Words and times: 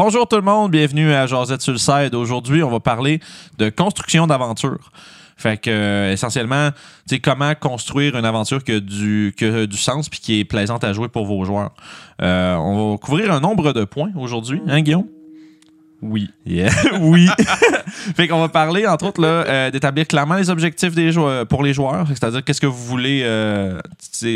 Bonjour 0.00 0.28
tout 0.28 0.36
le 0.36 0.42
monde, 0.42 0.70
bienvenue 0.70 1.12
à 1.12 1.26
Josette 1.26 1.60
sur. 1.60 2.14
Aujourd'hui, 2.14 2.62
on 2.62 2.70
va 2.70 2.78
parler 2.78 3.18
de 3.58 3.68
construction 3.68 4.28
d'aventure. 4.28 4.92
Fait 5.36 5.60
que 5.60 5.70
euh, 5.70 6.12
essentiellement, 6.12 6.68
tu 7.08 7.20
comment 7.20 7.52
construire 7.56 8.16
une 8.16 8.24
aventure 8.24 8.62
qui 8.62 8.74
a 8.74 8.78
du, 8.78 9.34
qui 9.36 9.66
du 9.66 9.76
sens 9.76 10.08
puis 10.08 10.20
qui 10.20 10.38
est 10.38 10.44
plaisante 10.44 10.84
à 10.84 10.92
jouer 10.92 11.08
pour 11.08 11.26
vos 11.26 11.44
joueurs. 11.44 11.72
Euh, 12.22 12.54
on 12.54 12.92
va 12.92 12.98
couvrir 12.98 13.32
un 13.32 13.40
nombre 13.40 13.72
de 13.72 13.82
points 13.82 14.12
aujourd'hui, 14.14 14.62
hein 14.68 14.82
Guillaume? 14.82 15.08
Oui. 16.00 16.30
Yeah. 16.46 16.70
oui. 17.00 17.26
fait 18.16 18.28
qu'on 18.28 18.40
va 18.40 18.48
parler, 18.48 18.86
entre 18.86 19.06
autres, 19.06 19.20
là, 19.20 19.28
euh, 19.28 19.70
d'établir 19.70 20.06
clairement 20.06 20.36
les 20.36 20.48
objectifs 20.48 20.94
des 20.94 21.10
joueurs, 21.12 21.46
pour 21.46 21.62
les 21.62 21.72
joueurs. 21.74 22.06
C'est-à-dire, 22.08 22.44
qu'est-ce 22.44 22.60
que 22.60 22.66
vous 22.66 22.84
voulez 22.84 23.22
euh, 23.24 23.80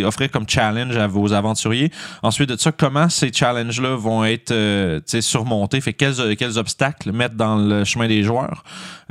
offrir 0.05 0.31
comme 0.31 0.49
challenge 0.49 0.97
à 0.97 1.07
vos 1.07 1.33
aventuriers. 1.33 1.91
Ensuite 2.23 2.49
de 2.49 2.57
ça, 2.57 2.73
comment 2.73 3.09
ces 3.09 3.33
challenges-là 3.33 3.95
vont 3.97 4.25
être 4.25 4.51
euh, 4.51 5.01
surmontés? 5.21 5.81
Fait 5.81 5.93
quels, 5.93 6.37
quels 6.37 6.59
obstacles 6.59 7.13
mettre 7.13 7.37
dans 7.37 7.57
le 7.57 7.85
chemin 7.85 8.09
des 8.09 8.23
joueurs? 8.23 8.65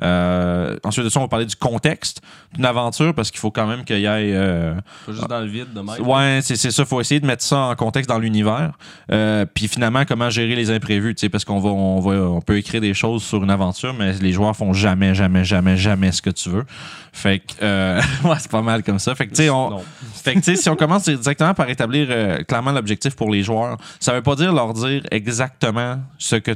Euh, 0.03 0.77
ensuite 0.83 1.05
de 1.05 1.09
ça, 1.09 1.20
on 1.20 1.23
va 1.23 1.29
parler 1.29 1.45
du 1.45 1.55
contexte 1.55 2.21
d'une 2.53 2.65
aventure 2.65 3.13
parce 3.13 3.29
qu'il 3.31 3.39
faut 3.39 3.51
quand 3.51 3.67
même 3.67 3.83
qu'il 3.85 3.99
y 3.99 4.05
ait. 4.05 4.33
euh, 4.33 4.73
Pas 5.05 5.11
juste 5.13 5.27
dans 5.27 5.39
le 5.39 5.45
vide 5.47 5.73
de 5.73 5.79
même. 5.81 6.01
Ouais, 6.07 6.39
c'est 6.41 6.55
c'est 6.55 6.71
ça. 6.71 6.85
faut 6.85 6.99
essayer 6.99 7.20
de 7.20 7.25
mettre 7.27 7.43
ça 7.43 7.57
en 7.57 7.75
contexte 7.75 8.09
dans 8.09 8.17
l'univers. 8.20 8.71
Euh, 9.11 9.45
puis 9.45 9.67
finalement, 9.67 10.03
comment 10.05 10.29
gérer 10.29 10.55
les 10.55 10.71
imprévus. 10.71 11.13
tu 11.15 11.21
sais, 11.21 11.29
Parce 11.29 11.45
qu'on 11.45 11.59
va, 11.59 11.70
on 11.70 11.99
va, 11.99 12.11
on 12.13 12.40
peut 12.41 12.57
écrire 12.57 12.81
des 12.81 12.93
choses 12.93 13.23
sur 13.23 13.43
une 13.43 13.49
aventure, 13.49 13.93
mais 13.93 14.13
les 14.13 14.31
joueurs 14.33 14.55
font 14.55 14.73
jamais, 14.73 15.15
jamais, 15.15 15.43
jamais, 15.45 15.77
jamais 15.77 16.11
ce 16.11 16.21
que 16.21 16.29
tu 16.29 16.49
veux. 16.49 16.65
Fait 17.13 17.39
que, 17.39 17.53
euh, 17.63 18.01
ouais, 18.25 18.35
c'est 18.39 18.51
pas 18.51 18.61
mal 18.61 18.83
comme 18.83 18.99
ça. 18.99 19.15
Fait 19.15 19.25
que, 19.27 19.31
tu 19.31 19.43
sais, 19.43 19.49
on, 19.49 19.69
Non. 19.71 19.83
fait 20.13 20.33
que, 20.33 20.39
tu 20.39 20.45
sais, 20.45 20.55
si 20.55 20.69
on 20.69 20.75
commence 20.75 21.03
directement 21.07 21.53
par 21.53 21.69
établir 21.69 22.07
euh, 22.09 22.43
clairement 22.43 22.71
l'objectif 22.71 23.15
pour 23.15 23.29
les 23.31 23.43
joueurs, 23.43 23.77
ça 23.99 24.13
veut 24.13 24.21
pas 24.21 24.35
dire 24.35 24.53
leur 24.53 24.73
dire 24.73 25.03
exactement 25.11 25.99
ce 26.17 26.35
que 26.37 26.51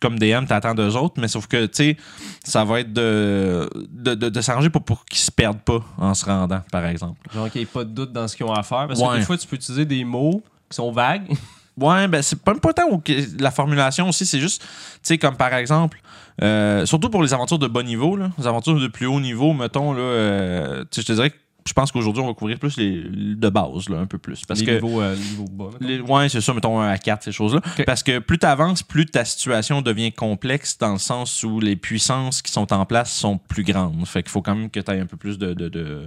comme 0.00 0.16
DM, 0.16 0.44
t'attends 0.46 0.76
d'eux 0.76 0.94
autres, 0.96 1.16
mais 1.20 1.26
sauf 1.26 1.48
que, 1.48 1.66
tu 1.66 1.72
sais, 1.74 1.96
ça 2.44 2.64
va 2.64 2.78
être 2.80 2.92
de, 2.92 3.68
de, 3.90 4.14
de, 4.14 4.28
de 4.28 4.40
s'arranger 4.40 4.70
pour, 4.70 4.84
pour 4.84 5.04
qu'ils 5.04 5.18
se 5.18 5.30
perdent 5.32 5.60
pas 5.60 5.80
en 5.98 6.14
se 6.14 6.24
rendant, 6.24 6.60
par 6.70 6.86
exemple. 6.86 7.18
Genre 7.34 7.50
qu'il 7.50 7.60
n'y 7.60 7.64
ait 7.64 7.66
pas 7.66 7.82
de 7.82 7.90
doute 7.90 8.12
dans 8.12 8.28
ce 8.28 8.36
qu'ils 8.36 8.46
ont 8.46 8.52
à 8.52 8.62
faire. 8.62 8.86
Parce 8.86 9.00
Ouais. 9.00 9.08
que 9.08 9.16
des 9.16 9.22
fois, 9.22 9.36
tu 9.36 9.48
peux 9.48 9.56
utiliser 9.56 9.84
des 9.86 10.04
mots 10.04 10.40
qui 10.70 10.76
sont 10.76 10.92
vagues. 10.92 11.26
Ouais, 11.80 12.08
ben 12.08 12.22
c'est 12.22 12.40
pas, 12.42 12.54
pas 12.54 12.72
tant 12.72 12.88
au- 12.88 12.98
que- 12.98 13.40
la 13.42 13.50
formulation 13.50 14.08
aussi, 14.08 14.26
c'est 14.26 14.40
juste, 14.40 14.62
tu 14.62 14.68
sais, 15.02 15.18
comme 15.18 15.36
par 15.36 15.54
exemple, 15.54 16.00
euh, 16.42 16.86
surtout 16.86 17.10
pour 17.10 17.22
les 17.22 17.32
aventures 17.34 17.58
de 17.58 17.66
bas 17.68 17.82
niveau, 17.82 18.16
là, 18.16 18.30
les 18.38 18.46
aventures 18.46 18.78
de 18.80 18.88
plus 18.88 19.06
haut 19.06 19.20
niveau, 19.20 19.52
mettons, 19.52 19.92
là, 19.92 20.00
euh, 20.00 20.84
je 20.94 21.02
te 21.02 21.12
dirais 21.12 21.30
que 21.30 21.36
je 21.66 21.74
pense 21.74 21.92
qu'aujourd'hui, 21.92 22.22
on 22.22 22.26
va 22.26 22.32
couvrir 22.32 22.58
plus 22.58 22.78
les 22.78 23.02
de 23.04 23.48
base, 23.50 23.90
là, 23.90 23.98
un 23.98 24.06
peu 24.06 24.16
plus. 24.16 24.42
Parce 24.46 24.60
les 24.60 24.66
que. 24.66 24.70
niveaux, 24.72 25.02
euh, 25.02 25.14
niveaux 25.14 25.44
bas. 25.50 25.68
Les, 25.80 26.00
ouais, 26.00 26.28
c'est 26.30 26.40
ça, 26.40 26.54
mettons 26.54 26.80
1 26.80 26.88
à 26.88 26.96
4, 26.96 27.24
ces 27.24 27.32
choses-là. 27.32 27.60
Parce 27.84 28.02
que 28.02 28.20
plus 28.20 28.38
tu 28.38 28.46
avances, 28.46 28.82
plus 28.82 29.04
ta 29.04 29.22
situation 29.26 29.82
devient 29.82 30.10
complexe 30.10 30.78
dans 30.78 30.92
le 30.94 30.98
sens 30.98 31.42
où 31.44 31.60
les 31.60 31.76
puissances 31.76 32.40
qui 32.40 32.50
sont 32.52 32.72
en 32.72 32.86
place 32.86 33.12
sont 33.12 33.36
plus 33.36 33.64
grandes. 33.64 34.06
Fait 34.06 34.22
qu'il 34.22 34.30
faut 34.30 34.40
quand 34.40 34.54
même 34.54 34.70
que 34.70 34.80
tu 34.80 34.90
aies 34.90 35.00
un 35.00 35.04
peu 35.06 35.18
plus 35.18 35.36
de. 35.36 35.52
de, 35.52 35.68
de 35.68 36.06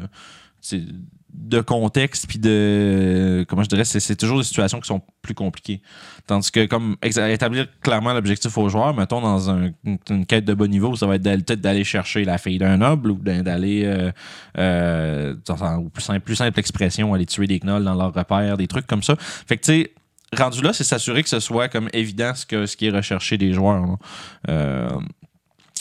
sais, 0.62 0.82
de 1.34 1.62
contexte 1.62 2.28
puis 2.28 2.40
de 2.40 3.46
comment 3.48 3.64
je 3.64 3.70
dirais 3.70 3.86
c'est, 3.86 4.02
c'est 4.02 4.18
toujours 4.18 4.40
des 4.40 4.44
situations 4.44 4.82
qui 4.82 4.88
sont 4.88 5.02
plus 5.22 5.34
compliquées 5.34 5.82
tandis 6.28 6.52
que 6.52 6.66
comme 6.66 6.98
établir 7.02 7.68
clairement 7.82 8.14
l'objectif 8.14 8.58
aux 8.58 8.68
joueurs 8.68 8.94
mettons 8.94 9.22
dans 9.22 9.50
un- 9.50 9.70
une, 10.10 10.26
quête 10.26 10.44
de 10.44 10.54
bas 10.54 10.68
niveau 10.68 10.94
ça 10.98 11.08
va 11.08 11.16
être 11.16 11.24
peut-être 11.24 11.62
d'aller 11.62 11.86
chercher 11.86 12.26
la 12.26 12.38
fille 12.38 12.58
d'un 12.58 12.76
noble 12.78 13.12
ou 13.12 13.16
d'aller 13.16 13.84
euh, 13.86 14.12
euh, 14.58 15.36
dans- 15.46 15.86
plus 15.90 16.04
simple, 16.04 16.20
plus 16.20 16.36
simple 16.36 16.60
expression 16.60 17.14
aller 17.14 17.26
tuer 17.26 17.48
des 17.48 17.60
gnolls 17.60 17.86
dans 17.86 17.96
leur 17.96 18.14
repère 18.14 18.58
des 18.58 18.68
trucs 18.68 18.86
comme 18.88 19.04
ça 19.04 19.16
fait 19.18 19.56
que 19.58 19.64
tu 19.64 19.72
sais 19.72 19.94
rendu 20.38 20.62
là 20.62 20.74
c'est 20.74 20.84
s'assurer 20.84 21.24
que 21.24 21.30
ce 21.30 21.40
soit 21.40 21.70
comme 21.70 21.88
évident 21.94 22.34
ce, 22.36 22.46
que, 22.46 22.66
ce 22.66 22.76
qui 22.76 22.88
est 22.88 22.92
recherché 22.92 23.38
des 23.38 23.54
joueurs. 23.54 23.98
Euh, 24.50 24.90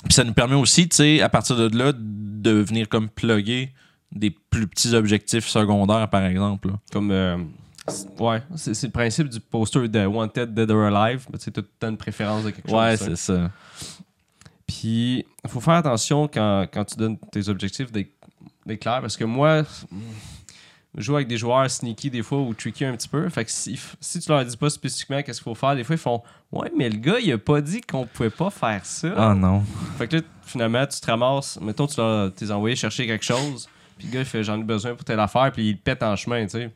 puis 0.04 0.14
ça 0.14 0.24
nous 0.24 0.32
permet 0.32 0.54
aussi, 0.54 0.88
tu 0.88 0.96
sais, 0.96 1.20
à 1.20 1.28
partir 1.28 1.56
de 1.56 1.76
là, 1.76 1.92
de 1.94 2.50
venir 2.52 2.88
comme 2.88 3.08
plugger 3.10 3.72
des 4.12 4.30
plus 4.30 4.66
petits 4.66 4.94
objectifs 4.94 5.46
secondaires, 5.46 6.08
par 6.08 6.24
exemple. 6.24 6.68
là. 6.68 6.74
Comme. 6.92 7.10
euh, 7.10 7.38
c'est- 7.88 8.08
ouais, 8.20 8.42
c'est 8.56 8.74
c'est 8.74 8.86
le 8.88 8.92
principe 8.92 9.28
du 9.28 9.40
poster 9.40 9.88
de 9.88 10.04
Wanted 10.06 10.52
Dead 10.54 10.70
or 10.70 10.94
Alive. 10.94 11.26
mais 11.32 11.38
sais, 11.38 11.50
tu 11.50 11.60
as 11.82 11.86
une 11.88 11.96
préférence 11.96 12.44
de 12.44 12.50
quelque 12.50 12.70
Ouais, 12.70 12.96
chose. 12.96 12.98
ça. 12.98 13.16
c'est 13.16 13.16
ça. 13.16 13.50
Puis, 14.66 15.24
il 15.44 15.50
faut 15.50 15.60
faire 15.60 15.74
attention 15.74 16.28
quand, 16.28 16.66
quand 16.72 16.84
tu 16.84 16.96
donnes 16.96 17.18
tes 17.32 17.48
objectifs 17.48 17.90
d'être 17.90 18.12
d'être 18.66 18.80
clair. 18.80 19.00
Parce 19.00 19.16
que 19.16 19.24
moi, 19.24 19.62
je 20.96 21.02
joue 21.02 21.14
avec 21.16 21.26
des 21.28 21.36
joueurs 21.38 21.68
sneaky 21.70 22.10
des 22.10 22.22
fois 22.22 22.38
ou 22.40 22.54
tricky 22.54 22.84
un 22.84 22.94
petit 22.96 23.08
peu. 23.08 23.28
Fait 23.28 23.44
que 23.44 23.50
si, 23.50 23.80
si 24.00 24.20
tu 24.20 24.28
leur 24.28 24.44
dis 24.44 24.56
pas 24.56 24.70
spécifiquement 24.70 25.22
qu'est-ce 25.22 25.38
qu'il 25.40 25.44
faut 25.44 25.54
faire, 25.54 25.74
des 25.74 25.82
fois 25.82 25.94
ils 25.96 25.98
font 25.98 26.22
Ouais, 26.52 26.70
mais 26.76 26.88
le 26.88 26.98
gars, 26.98 27.18
il 27.20 27.32
a 27.32 27.38
pas 27.38 27.60
dit 27.60 27.80
qu'on 27.80 28.06
pouvait 28.06 28.30
pas 28.30 28.50
faire 28.50 28.84
ça. 28.84 29.12
Ah 29.16 29.34
non. 29.34 29.62
Fait 29.98 30.06
que 30.08 30.16
là, 30.16 30.22
finalement, 30.44 30.86
tu 30.86 31.00
te 31.00 31.06
ramasses. 31.10 31.58
Mettons, 31.60 31.86
tu 31.86 31.96
leur- 31.96 32.32
t'es 32.34 32.50
envoyé 32.50 32.76
chercher 32.76 33.06
quelque 33.06 33.24
chose. 33.24 33.68
Puis 34.00 34.08
le 34.08 34.14
gars, 34.14 34.20
il 34.20 34.26
fait 34.26 34.42
J'en 34.42 34.58
ai 34.58 34.64
besoin 34.64 34.94
pour 34.94 35.04
telle 35.04 35.20
affaire. 35.20 35.52
Puis 35.52 35.68
il 35.68 35.72
le 35.72 35.78
pète 35.78 36.02
en 36.02 36.16
chemin, 36.16 36.42
tu 36.44 36.52
sais. 36.52 36.70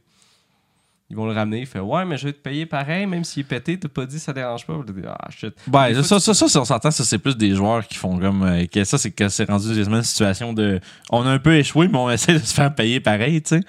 Ils 1.11 1.17
vont 1.17 1.27
le 1.27 1.33
ramener. 1.33 1.61
Il 1.61 1.67
fait 1.67 1.81
Ouais, 1.81 2.05
mais 2.05 2.17
je 2.19 2.27
vais 2.27 2.33
te 2.33 2.39
payer 2.39 2.67
pareil, 2.67 3.07
même 3.07 3.25
s'il 3.25 3.41
est 3.41 3.45
pété. 3.45 3.79
T'as 3.79 3.89
pas 3.89 4.07
dit 4.07 4.19
ça 4.19 4.33
dérange 4.33 4.67
pas. 4.67 4.75
Ah, 5.07 5.29
shit. 5.31 5.55
Ben, 5.67 5.95
ça, 5.95 6.03
fois, 6.03 6.21
ça, 6.21 6.35
ça, 6.35 6.49
ça, 6.49 6.61
on 6.61 6.65
s'entend, 6.65 6.91
ça, 6.91 7.05
c'est 7.05 7.19
plus 7.19 7.37
des 7.37 7.55
joueurs 7.55 7.87
qui 7.87 7.97
font 7.97 8.19
comme. 8.19 8.43
euh, 8.43 8.67
que 8.67 8.85
ça, 8.85 8.99
c'est 8.99 9.11
que 9.11 9.29
c'est 9.29 9.49
rendu 9.49 9.69
quasiment 9.69 9.97
une 9.97 10.03
situation 10.03 10.53
de. 10.53 10.81
On 11.11 11.27
a 11.27 11.31
un 11.31 11.39
peu 11.39 11.55
échoué, 11.55 11.89
mais 11.89 11.99
on 11.99 12.11
essaie 12.11 12.35
de 12.35 12.39
se 12.39 12.55
faire 12.55 12.75
payer 12.75 13.01
pareil, 13.01 13.43
tu 13.43 13.59
sais. 13.59 13.61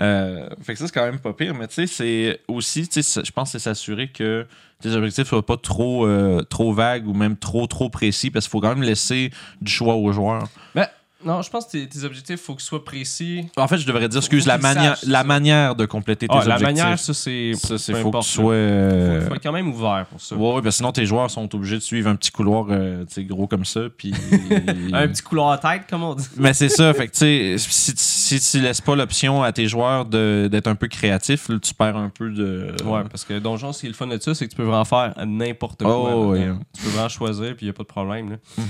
Euh, 0.00 0.48
fait 0.62 0.74
que 0.74 0.78
ça, 0.78 0.86
c'est 0.86 0.92
quand 0.92 1.04
même 1.04 1.18
pas 1.18 1.32
pire, 1.32 1.54
mais 1.54 1.66
tu 1.68 1.74
sais, 1.74 1.86
c'est 1.86 2.40
aussi, 2.48 2.86
tu 2.86 3.02
sais, 3.02 3.22
je 3.24 3.32
pense 3.32 3.52
que 3.52 3.58
c'est 3.58 3.64
s'assurer 3.64 4.08
que 4.08 4.46
tes 4.80 4.90
objectifs 4.90 5.26
soient 5.26 5.44
pas 5.44 5.56
trop, 5.56 6.06
euh, 6.06 6.42
trop 6.42 6.72
vagues 6.72 7.08
ou 7.08 7.14
même 7.14 7.36
trop, 7.36 7.66
trop 7.66 7.88
précis, 7.88 8.30
parce 8.30 8.44
qu'il 8.44 8.50
faut 8.50 8.60
quand 8.60 8.74
même 8.74 8.82
laisser 8.82 9.30
du 9.60 9.72
choix 9.72 9.96
aux 9.96 10.12
joueurs. 10.12 10.48
Ben, 10.74 10.86
non, 11.24 11.40
je 11.42 11.50
pense 11.50 11.64
que 11.66 11.70
tes, 11.72 11.88
tes 11.88 12.04
objectifs, 12.04 12.40
faut 12.40 12.54
qu'ils 12.54 12.62
soient 12.64 12.84
précis. 12.84 13.46
En 13.56 13.66
fait, 13.66 13.78
je 13.78 13.86
devrais 13.86 14.08
dire, 14.08 14.18
excuse, 14.18 14.46
la 14.46 14.58
manière, 14.58 14.96
la 15.06 15.24
manière 15.24 15.74
de 15.74 15.86
compléter 15.86 16.28
tes 16.28 16.34
Ah, 16.34 16.44
la 16.44 16.54
objectifs. 16.56 16.66
manière, 16.84 16.98
ça, 16.98 17.14
c'est. 17.14 17.52
ça, 17.54 17.78
c'est 17.78 17.94
faut 17.94 18.10
que 18.10 18.18
tu 18.18 18.28
sois. 18.28 18.52
euh, 18.52 19.20
Faut, 19.22 19.28
faut 19.28 19.34
être 19.34 19.42
quand 19.42 19.52
même 19.52 19.68
ouvert 19.68 20.06
pour 20.10 20.20
ça. 20.20 20.36
Ouais, 20.36 20.46
ouais, 20.48 20.52
parce 20.62 20.64
que 20.64 20.70
sinon 20.72 20.92
tes 20.92 21.06
joueurs 21.06 21.30
sont 21.30 21.52
obligés 21.54 21.76
de 21.76 21.80
suivre 21.82 22.08
un 22.10 22.16
petit 22.16 22.30
couloir 22.30 22.66
euh, 22.70 23.04
tu 23.06 23.14
sais, 23.14 23.24
gros 23.24 23.46
comme 23.46 23.64
ça. 23.64 23.80
Puis... 23.96 24.12
Un 24.92 25.08
petit 25.08 25.22
couloir 25.22 25.50
à 25.52 25.58
tête, 25.58 25.82
comme 25.88 26.02
on 26.02 26.14
dit. 26.14 26.26
Mais 26.36 26.52
c'est 26.54 26.68
ça, 26.68 26.92
fait 26.94 27.08
que 27.08 27.12
tu 27.12 27.18
sais, 27.18 27.56
si, 27.58 27.92
si 28.38 28.58
tu 28.58 28.62
laisses 28.62 28.80
pas 28.80 28.94
l'option 28.94 29.42
à 29.42 29.52
tes 29.52 29.66
joueurs 29.68 30.04
d'être 30.04 30.66
un 30.66 30.74
peu 30.74 30.88
créatifs, 30.88 31.48
là, 31.48 31.58
tu 31.58 31.72
perds 31.74 31.96
un 31.96 32.08
peu 32.10 32.30
de. 32.30 32.74
Ouais, 32.84 33.02
parce 33.10 33.24
que 33.24 33.38
Donjon, 33.38 33.72
ce 33.72 33.80
qui 33.80 33.86
est 33.86 33.90
le 33.90 33.94
fun 33.94 34.06
de 34.06 34.18
ça, 34.20 34.34
c'est 34.34 34.46
que 34.46 34.50
tu 34.50 34.56
peux 34.56 34.64
vraiment 34.64 34.84
faire 34.84 35.14
n'importe 35.26 35.82
Oh, 35.84 35.86
quoi. 35.86 36.26
ouais. 36.28 36.38
maintenant. 36.46 36.60
Tu 36.76 36.82
peux 36.82 36.88
vraiment 36.90 37.08
choisir, 37.08 37.56
puis 37.56 37.64
il 37.64 37.64
n'y 37.66 37.70
a 37.70 37.72
pas 37.74 37.82
de 37.82 37.88
problème. 37.88 38.30
là. 38.30 38.36
Mhm. 38.58 38.64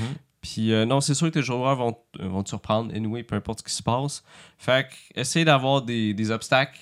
Puis 0.47 0.73
euh, 0.73 0.85
non, 0.85 1.01
c'est 1.01 1.15
sûr 1.15 1.27
que 1.27 1.33
tes 1.33 1.43
joueurs 1.43 1.75
vont, 1.75 1.97
vont 2.21 2.43
te 2.45 2.49
surprendre, 2.51 2.95
anyway, 2.95 3.25
peu 3.25 3.35
importe 3.35 3.59
ce 3.59 3.65
qui 3.65 3.73
se 3.73 3.83
passe. 3.83 4.23
Fait 4.59 4.87
que, 4.89 5.21
essaye 5.21 5.45
d'avoir 5.45 5.83
des, 5.83 6.15
des 6.15 6.31
obstacles. 6.31 6.79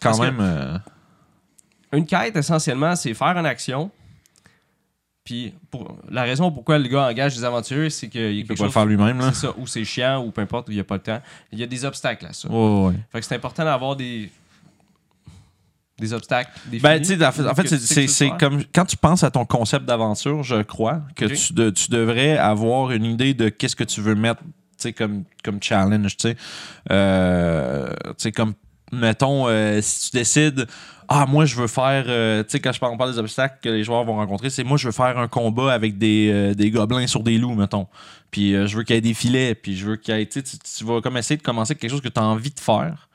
Quand 0.00 0.10
Parce 0.10 0.20
même. 0.20 0.38
euh, 0.40 0.78
Une 1.92 2.06
quête, 2.06 2.34
essentiellement, 2.36 2.96
c'est 2.96 3.12
faire 3.12 3.36
une 3.36 3.44
action. 3.46 3.90
Puis 5.22 5.54
pour, 5.70 5.96
la 6.10 6.22
raison 6.22 6.50
pourquoi 6.50 6.78
le 6.78 6.88
gars 6.88 7.08
engage 7.08 7.34
des 7.36 7.44
aventuriers, 7.44 7.90
c'est 7.90 8.08
qu'il 8.08 8.20
y 8.20 8.24
a 8.24 8.30
il 8.30 8.46
peut 8.46 8.54
pas 8.54 8.64
le 8.64 8.70
faire 8.70 8.86
lui-même. 8.86 9.18
Là. 9.18 9.32
C'est 9.32 9.46
ça, 9.46 9.54
ou 9.58 9.66
c'est 9.66 9.84
chiant, 9.84 10.24
ou 10.24 10.30
peu 10.30 10.40
importe, 10.40 10.68
il 10.68 10.74
n'y 10.74 10.80
a 10.80 10.84
pas 10.84 10.96
le 10.96 11.02
temps. 11.02 11.20
Il 11.52 11.58
y 11.58 11.62
a 11.62 11.66
des 11.66 11.84
obstacles 11.84 12.24
à 12.26 12.32
ça. 12.32 12.48
Ouais, 12.48 12.86
ouais. 12.86 12.94
Fait 13.10 13.20
que 13.20 13.26
c'est 13.26 13.34
important 13.34 13.64
d'avoir 13.64 13.96
des. 13.96 14.30
Des 15.98 16.12
obstacles. 16.12 16.50
Définis, 16.66 16.80
Ben, 16.82 16.98
tu 17.00 17.04
sais, 17.16 17.24
en 17.24 17.32
fait, 17.32 17.46
en 17.48 17.54
fait, 17.54 17.68
c'est- 18.08 18.30
comme 18.38 18.62
quand 18.74 18.84
tu 18.84 18.96
penses 18.96 19.22
à 19.22 19.30
ton 19.30 19.44
concept 19.44 19.84
d'aventure, 19.86 20.42
je 20.42 20.62
crois 20.62 21.02
que 21.14 21.26
tu, 21.26 21.52
de- 21.52 21.70
tu 21.70 21.90
devrais 21.90 22.36
avoir 22.36 22.90
une 22.90 23.04
idée 23.04 23.32
de 23.34 23.48
qu'est-ce 23.48 23.76
que 23.76 23.84
tu 23.84 24.00
veux 24.00 24.14
mettre 24.14 24.42
tu 24.76 24.88
sais, 24.88 24.92
comme, 24.92 25.22
comme 25.44 25.62
challenge. 25.62 26.16
Tu 26.16 26.28
sais, 26.30 26.36
Euh, 26.90 27.88
tu 28.08 28.14
sais, 28.18 28.32
comme, 28.32 28.54
mettons, 28.92 29.46
euh, 29.48 29.80
si 29.80 30.10
tu 30.10 30.16
décides, 30.16 30.66
ah, 31.08 31.26
moi, 31.26 31.44
je 31.44 31.54
veux 31.54 31.66
faire, 31.68 32.04
euh, 32.08 32.42
tu 32.42 32.50
sais, 32.50 32.60
quand 32.60 32.72
je 32.72 32.80
parle, 32.80 32.92
on 32.92 32.96
parle 32.96 33.12
des 33.12 33.18
obstacles 33.18 33.58
que 33.62 33.68
les 33.68 33.84
joueurs 33.84 34.04
vont 34.04 34.16
rencontrer, 34.16 34.50
c'est 34.50 34.64
moi, 34.64 34.76
je 34.76 34.86
veux 34.88 34.92
faire 34.92 35.16
un 35.18 35.28
combat 35.28 35.72
avec 35.72 35.96
des, 35.98 36.54
des 36.56 36.70
gobelins 36.72 37.06
sur 37.06 37.22
des 37.22 37.38
loups, 37.38 37.54
mettons. 37.54 37.86
Puis 38.32 38.52
je 38.66 38.76
veux 38.76 38.82
qu'il 38.82 38.96
y 38.96 38.98
ait 38.98 39.02
des 39.02 39.14
filets, 39.14 39.54
puis 39.54 39.76
je 39.76 39.86
veux 39.86 39.96
qu'il 39.96 40.16
y 40.16 40.20
ait, 40.20 40.26
tu, 40.26 40.42
tu, 40.42 40.84
vas 40.84 41.00
comme 41.00 41.16
essayer 41.16 41.36
de 41.36 41.42
commencer 41.42 41.76
quelque 41.76 41.90
chose 41.90 42.00
que 42.00 42.08
tu 42.08 42.20
as 42.20 42.24
envie 42.24 42.50
de 42.50 42.58
faire. 42.60 43.08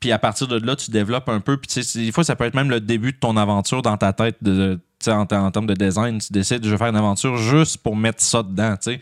Puis 0.00 0.12
à 0.12 0.18
partir 0.18 0.46
de 0.48 0.58
là, 0.58 0.76
tu 0.76 0.90
développes 0.90 1.28
un 1.28 1.40
peu. 1.40 1.56
Puis 1.56 1.68
tu 1.68 1.82
sais, 1.82 1.98
des 1.98 2.12
fois, 2.12 2.24
ça 2.24 2.36
peut 2.36 2.44
être 2.44 2.54
même 2.54 2.70
le 2.70 2.80
début 2.80 3.12
de 3.12 3.18
ton 3.18 3.36
aventure 3.36 3.82
dans 3.82 3.96
ta 3.96 4.12
tête. 4.12 4.36
De, 4.42 4.78
en, 5.06 5.26
en 5.30 5.50
termes 5.50 5.66
de 5.66 5.74
design, 5.74 6.18
tu 6.18 6.32
décides, 6.32 6.64
je 6.64 6.70
vais 6.70 6.78
faire 6.78 6.88
une 6.88 6.96
aventure 6.96 7.36
juste 7.36 7.78
pour 7.78 7.96
mettre 7.96 8.22
ça 8.22 8.42
dedans. 8.42 8.76
tu 8.76 8.92
sais. 8.92 9.00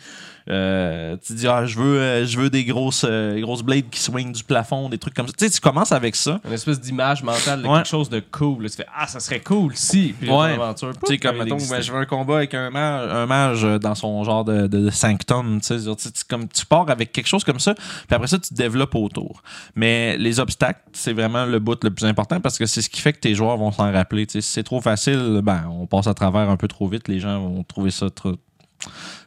Euh, 0.49 1.17
tu 1.25 1.35
dis, 1.35 1.47
ah, 1.47 1.65
je 1.67 1.79
veux, 1.79 1.99
euh, 2.01 2.27
je 2.27 2.39
veux 2.39 2.51
des 2.51 2.65
grosses, 2.65 3.07
euh, 3.09 3.41
grosses 3.41 3.63
blades 3.63 3.89
qui 3.91 4.01
swingent 4.01 4.33
du 4.33 4.43
plafond, 4.45 4.89
des 4.89 4.99
trucs 4.99 5.15
comme 5.15 5.27
ça. 5.29 5.33
Tu 5.39 5.45
sais, 5.47 5.51
tu 5.51 5.61
commences 5.61 5.93
avec 5.93 6.17
ça. 6.17 6.41
Une 6.45 6.53
espèce 6.53 6.81
d'image 6.81 7.23
mentale 7.23 7.63
de 7.63 7.69
Ouais. 7.69 7.77
quelque 7.79 7.89
chose 7.89 8.11
de 8.11 8.21
cool. 8.21 8.69
Tu 8.69 8.77
fais 8.77 8.87
Ah, 8.97 9.07
ça 9.07 9.21
serait 9.21 9.41
cool 9.41 9.73
si. 9.77 10.15
Puis 10.19 10.29
Ouais. 10.31 10.53
aventure, 10.53 10.93
Tu 11.05 11.13
sais, 11.13 11.19
comme, 11.19 11.37
mettons, 11.39 11.57
ben, 11.71 11.81
je 11.81 11.93
veux 11.93 11.99
un 11.99 12.07
combat 12.07 12.37
avec 12.39 12.55
un 12.55 12.71
mage, 12.71 13.11
un 13.11 13.27
mage 13.27 13.63
dans 13.81 13.95
son 13.95 14.25
genre 14.25 14.45
de, 14.45 14.67
de, 14.67 14.81
de 14.87 14.91
sanctum. 14.91 15.61
Tu 15.61 15.79
sais, 15.79 15.97
tu 16.13 16.25
comme, 16.29 16.49
pars 16.69 16.91
avec 16.91 17.13
quelque 17.13 17.29
chose 17.29 17.45
comme 17.45 17.61
ça, 17.61 17.75
puis 17.75 17.85
après 18.11 18.27
ça, 18.29 18.39
tu 18.39 18.49
te 18.51 18.55
développes 18.55 18.95
autour. 18.95 19.43
Mais 19.77 20.17
les 20.19 20.41
obstacles, 20.41 20.81
c'est 20.93 21.13
vraiment 21.13 21.45
le 21.47 21.59
bout 21.59 21.83
le 21.85 21.91
plus 21.91 22.07
important 22.07 22.41
parce 22.41 22.59
que 22.59 22.67
c'est 22.67 22.83
ce 22.83 22.89
qui 22.91 23.01
fait 23.01 23.13
que 23.13 23.21
tes 23.21 23.35
joueurs 23.35 23.57
vont 23.57 23.71
s'en 23.73 23.93
rappeler. 23.93 24.27
Si 24.29 24.43
c'est 24.43 24.63
trop 24.65 24.81
facile, 24.81 25.41
ben, 25.43 25.65
on 25.71 25.87
passe 25.87 26.07
à 26.07 26.15
travers 26.15 26.51
un 26.51 26.57
peu 26.57 26.69
trop 26.69 26.89
vite. 26.89 27.09
Les 27.09 27.21
gens 27.21 27.41
vont 27.41 27.63
trouver 27.65 27.91
ça 27.91 28.11
trop. 28.11 28.35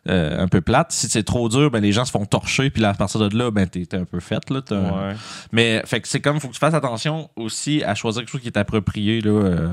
Euh, 0.09 0.43
un 0.43 0.47
peu 0.47 0.61
plate. 0.61 0.91
Si 0.91 1.07
c'est 1.09 1.23
trop 1.23 1.49
dur, 1.49 1.71
ben 1.71 1.79
les 1.81 1.91
gens 1.91 2.05
se 2.05 2.11
font 2.11 2.25
torcher, 2.25 2.69
puis 2.69 2.81
là, 2.81 2.89
à 2.89 2.93
partir 2.93 3.19
de 3.27 3.37
là, 3.37 3.51
ben 3.51 3.67
t'es 3.67 3.87
un 3.95 4.05
peu 4.05 4.19
fait. 4.19 4.49
Là, 4.49 4.61
Ouais. 4.71 5.15
mais 5.51 5.81
fait 5.85 6.01
que 6.01 6.07
c'est 6.07 6.19
comme 6.21 6.39
faut 6.39 6.47
que 6.49 6.53
tu 6.53 6.59
fasses 6.59 6.73
attention 6.73 7.29
aussi 7.35 7.83
à 7.83 7.95
choisir 7.95 8.21
quelque 8.21 8.29
chose 8.31 8.41
qui 8.41 8.47
est 8.47 8.57
approprié 8.57 9.21
là, 9.21 9.31
euh, 9.31 9.69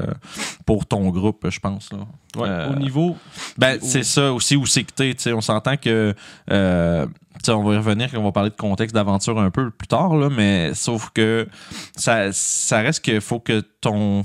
pour 0.66 0.86
ton 0.86 1.08
groupe, 1.10 1.46
je 1.50 1.60
pense. 1.60 1.92
Là. 1.92 1.98
Ouais, 2.36 2.48
Euh, 2.48 2.70
Au 2.72 2.76
niveau. 2.76 3.16
ben, 3.58 3.78
c'est 3.82 4.04
ça 4.04 4.32
aussi 4.32 4.56
où 4.56 4.64
c'est 4.66 4.84
que 4.84 4.92
t'es. 5.12 5.32
On 5.32 5.40
s'entend 5.40 5.76
que. 5.76 6.14
on 6.48 7.62
va 7.64 7.74
y 7.74 7.76
revenir 7.76 8.08
on 8.14 8.22
va 8.22 8.32
parler 8.32 8.50
de 8.50 8.56
contexte 8.56 8.94
d'aventure 8.94 9.38
un 9.40 9.50
peu 9.50 9.70
plus 9.70 9.88
tard, 9.88 10.14
là, 10.16 10.28
mais 10.30 10.74
sauf 10.74 11.10
que 11.14 11.48
ça, 11.96 12.32
ça 12.32 12.80
reste 12.80 13.04
qu'il 13.04 13.20
faut 13.20 13.40
que 13.40 13.60
ton, 13.80 14.24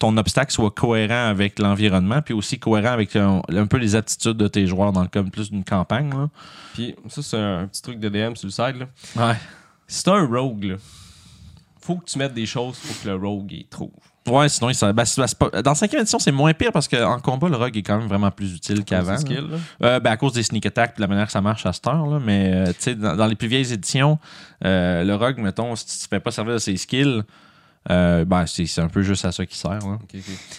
ton 0.00 0.16
obstacle 0.16 0.50
soit 0.52 0.70
cohérent 0.72 1.28
avec 1.28 1.58
l'environnement, 1.60 2.22
puis 2.22 2.34
aussi 2.34 2.58
cohérent 2.58 2.90
avec 2.92 3.14
un, 3.14 3.40
un 3.48 3.66
peu 3.66 3.76
les 3.76 3.94
aptitudes 3.94 4.36
de 4.36 4.48
tes 4.48 4.66
joueurs 4.66 4.90
dans 4.92 5.02
le 5.02 5.08
cas 5.08 5.22
plus 5.22 5.50
d'une 5.52 5.62
campagne. 5.62 6.10
Là. 6.10 6.28
Puis 6.74 6.96
ça, 7.08 7.22
c'est 7.22 7.38
un 7.38 7.66
petit 7.68 7.82
truc 7.82 8.00
de 8.00 8.08
DM 8.08 8.34
sur 8.34 8.46
le 8.48 8.50
side. 8.52 8.76
Là. 8.80 9.28
Ouais. 9.28 9.36
Si 9.86 10.02
t'as 10.02 10.14
un 10.16 10.26
rogue, 10.26 10.64
là, 10.64 10.76
faut 11.80 11.96
que 11.96 12.04
tu 12.06 12.18
mettes 12.18 12.34
des 12.34 12.46
choses 12.46 12.78
pour 12.78 13.00
que 13.02 13.08
le 13.08 13.14
rogue 13.14 13.52
il 13.52 13.66
trouve. 13.66 13.90
Ouais, 14.28 14.48
sinon, 14.48 14.68
il 14.70 14.74
s'en- 14.74 14.92
ben, 14.92 15.04
c'est- 15.04 15.26
c'est 15.26 15.38
pas- 15.38 15.62
dans 15.62 15.74
5 15.74 15.92
édition, 15.94 16.18
c'est 16.18 16.30
moins 16.30 16.52
pire 16.54 16.70
parce 16.72 16.86
qu'en 16.86 17.18
combat, 17.20 17.48
le 17.48 17.56
rogue 17.56 17.76
est 17.76 17.82
quand 17.82 17.98
même 17.98 18.06
vraiment 18.08 18.30
plus 18.30 18.54
utile 18.54 18.84
qu'avant. 18.84 19.16
C'est. 19.16 19.36
Euh, 19.82 19.98
ben, 19.98 20.10
à 20.12 20.16
cause 20.16 20.34
des 20.34 20.42
sneak 20.42 20.66
attacks 20.66 20.94
et 20.96 21.00
la 21.00 21.08
manière 21.08 21.26
que 21.26 21.32
ça 21.32 21.40
marche 21.40 21.64
à 21.66 21.72
cette 21.72 21.86
heure. 21.86 22.06
Là, 22.06 22.20
mais 22.24 22.52
euh, 22.54 22.66
tu 22.68 22.74
sais, 22.78 22.94
dans, 22.94 23.16
dans 23.16 23.26
les 23.26 23.34
plus 23.34 23.48
vieilles 23.48 23.72
éditions, 23.72 24.18
euh, 24.64 25.04
le 25.04 25.14
rogue, 25.14 25.38
mettons, 25.38 25.74
si 25.74 25.86
tu 25.86 26.04
ne 26.04 26.08
fais 26.08 26.20
pas 26.20 26.30
servir 26.30 26.54
de 26.54 26.58
ses 26.58 26.76
skills, 26.76 27.22
euh, 27.88 28.24
ben, 28.26 28.44
c'est 28.46 28.78
un 28.80 28.88
peu 28.88 29.02
juste 29.02 29.24
à 29.24 29.32
ça 29.32 29.46
qui 29.46 29.56
sert. 29.56 29.70
Là. 29.70 29.98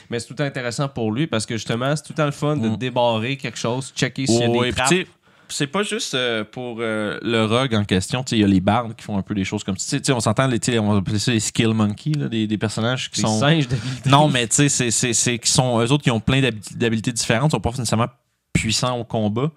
Mais 0.10 0.20
c'est 0.20 0.26
tout 0.28 0.34
le 0.34 0.38
temps 0.38 0.44
intéressant 0.44 0.88
pour 0.90 1.12
lui 1.12 1.28
parce 1.28 1.46
que 1.46 1.56
justement, 1.56 1.96
c'est 1.96 2.04
tout 2.04 2.14
le 2.14 2.18
temps 2.18 2.26
le 2.26 2.32
fun 2.32 2.58
de 2.58 2.70
Mm. 2.70 2.78
débarrer 2.78 3.38
quelque 3.38 3.60
chose, 3.60 3.94
checker 3.96 4.26
s'il 4.26 4.40
y 4.40 4.44
a 4.44 4.48
des 4.48 4.60
puis 4.60 4.72
trappes. 4.74 4.90
tu 4.90 4.96
sais, 5.04 5.08
c'est 5.50 5.68
pas 5.68 5.84
juste 5.84 6.14
euh, 6.16 6.44
pour 6.46 6.78
euh, 6.80 7.20
le 7.22 7.46
rogue 7.46 7.76
en 7.76 7.84
question. 7.84 8.24
Tu 8.24 8.30
sais, 8.32 8.38
Il 8.38 8.42
y 8.42 8.44
a 8.44 8.48
les 8.48 8.62
bardes 8.62 8.96
qui 8.96 9.04
font 9.04 9.18
un 9.18 9.22
peu 9.22 9.36
des 9.36 9.44
choses 9.44 9.64
comme 9.64 9.78
ça. 9.78 9.84
Tu 9.84 9.90
sais, 9.90 10.00
tu 10.00 10.06
sais, 10.08 10.14
On 10.14 10.20
s'entend, 10.22 10.48
les, 10.48 10.60
tu 10.60 10.72
sais, 10.72 10.80
on 10.80 10.92
va 10.94 10.98
appeler 11.00 11.20
ça 11.20 11.32
les 11.32 11.40
skill 11.42 11.74
monkeys, 11.74 12.14
là, 12.14 12.28
des, 12.30 12.48
des 12.48 12.58
personnages 12.58 13.12
qui 13.12 13.22
Des 13.22 13.28
sont. 13.28 13.40
singes 13.40 13.68
d'habilité. 13.68 14.10
Non, 14.10 14.30
mais 14.30 14.48
tu 14.48 14.56
sais, 14.56 14.70
c'est- 14.70 14.92
c'est 14.92 15.14
c'est 15.14 15.38
qui 15.38 15.52
sont 15.52 15.80
eux 15.80 15.92
autres 15.92 16.04
qui 16.04 16.12
ont 16.12 16.20
plein 16.22 16.42
d'habi- 16.42 16.76
d'habilités 16.76 17.12
différentes. 17.12 17.50
Ils 17.52 17.56
sont 17.56 17.60
pas 17.60 17.70
nécessairement 17.72 18.08
puissants 18.54 18.98
au 18.98 19.04
combat. 19.04 19.52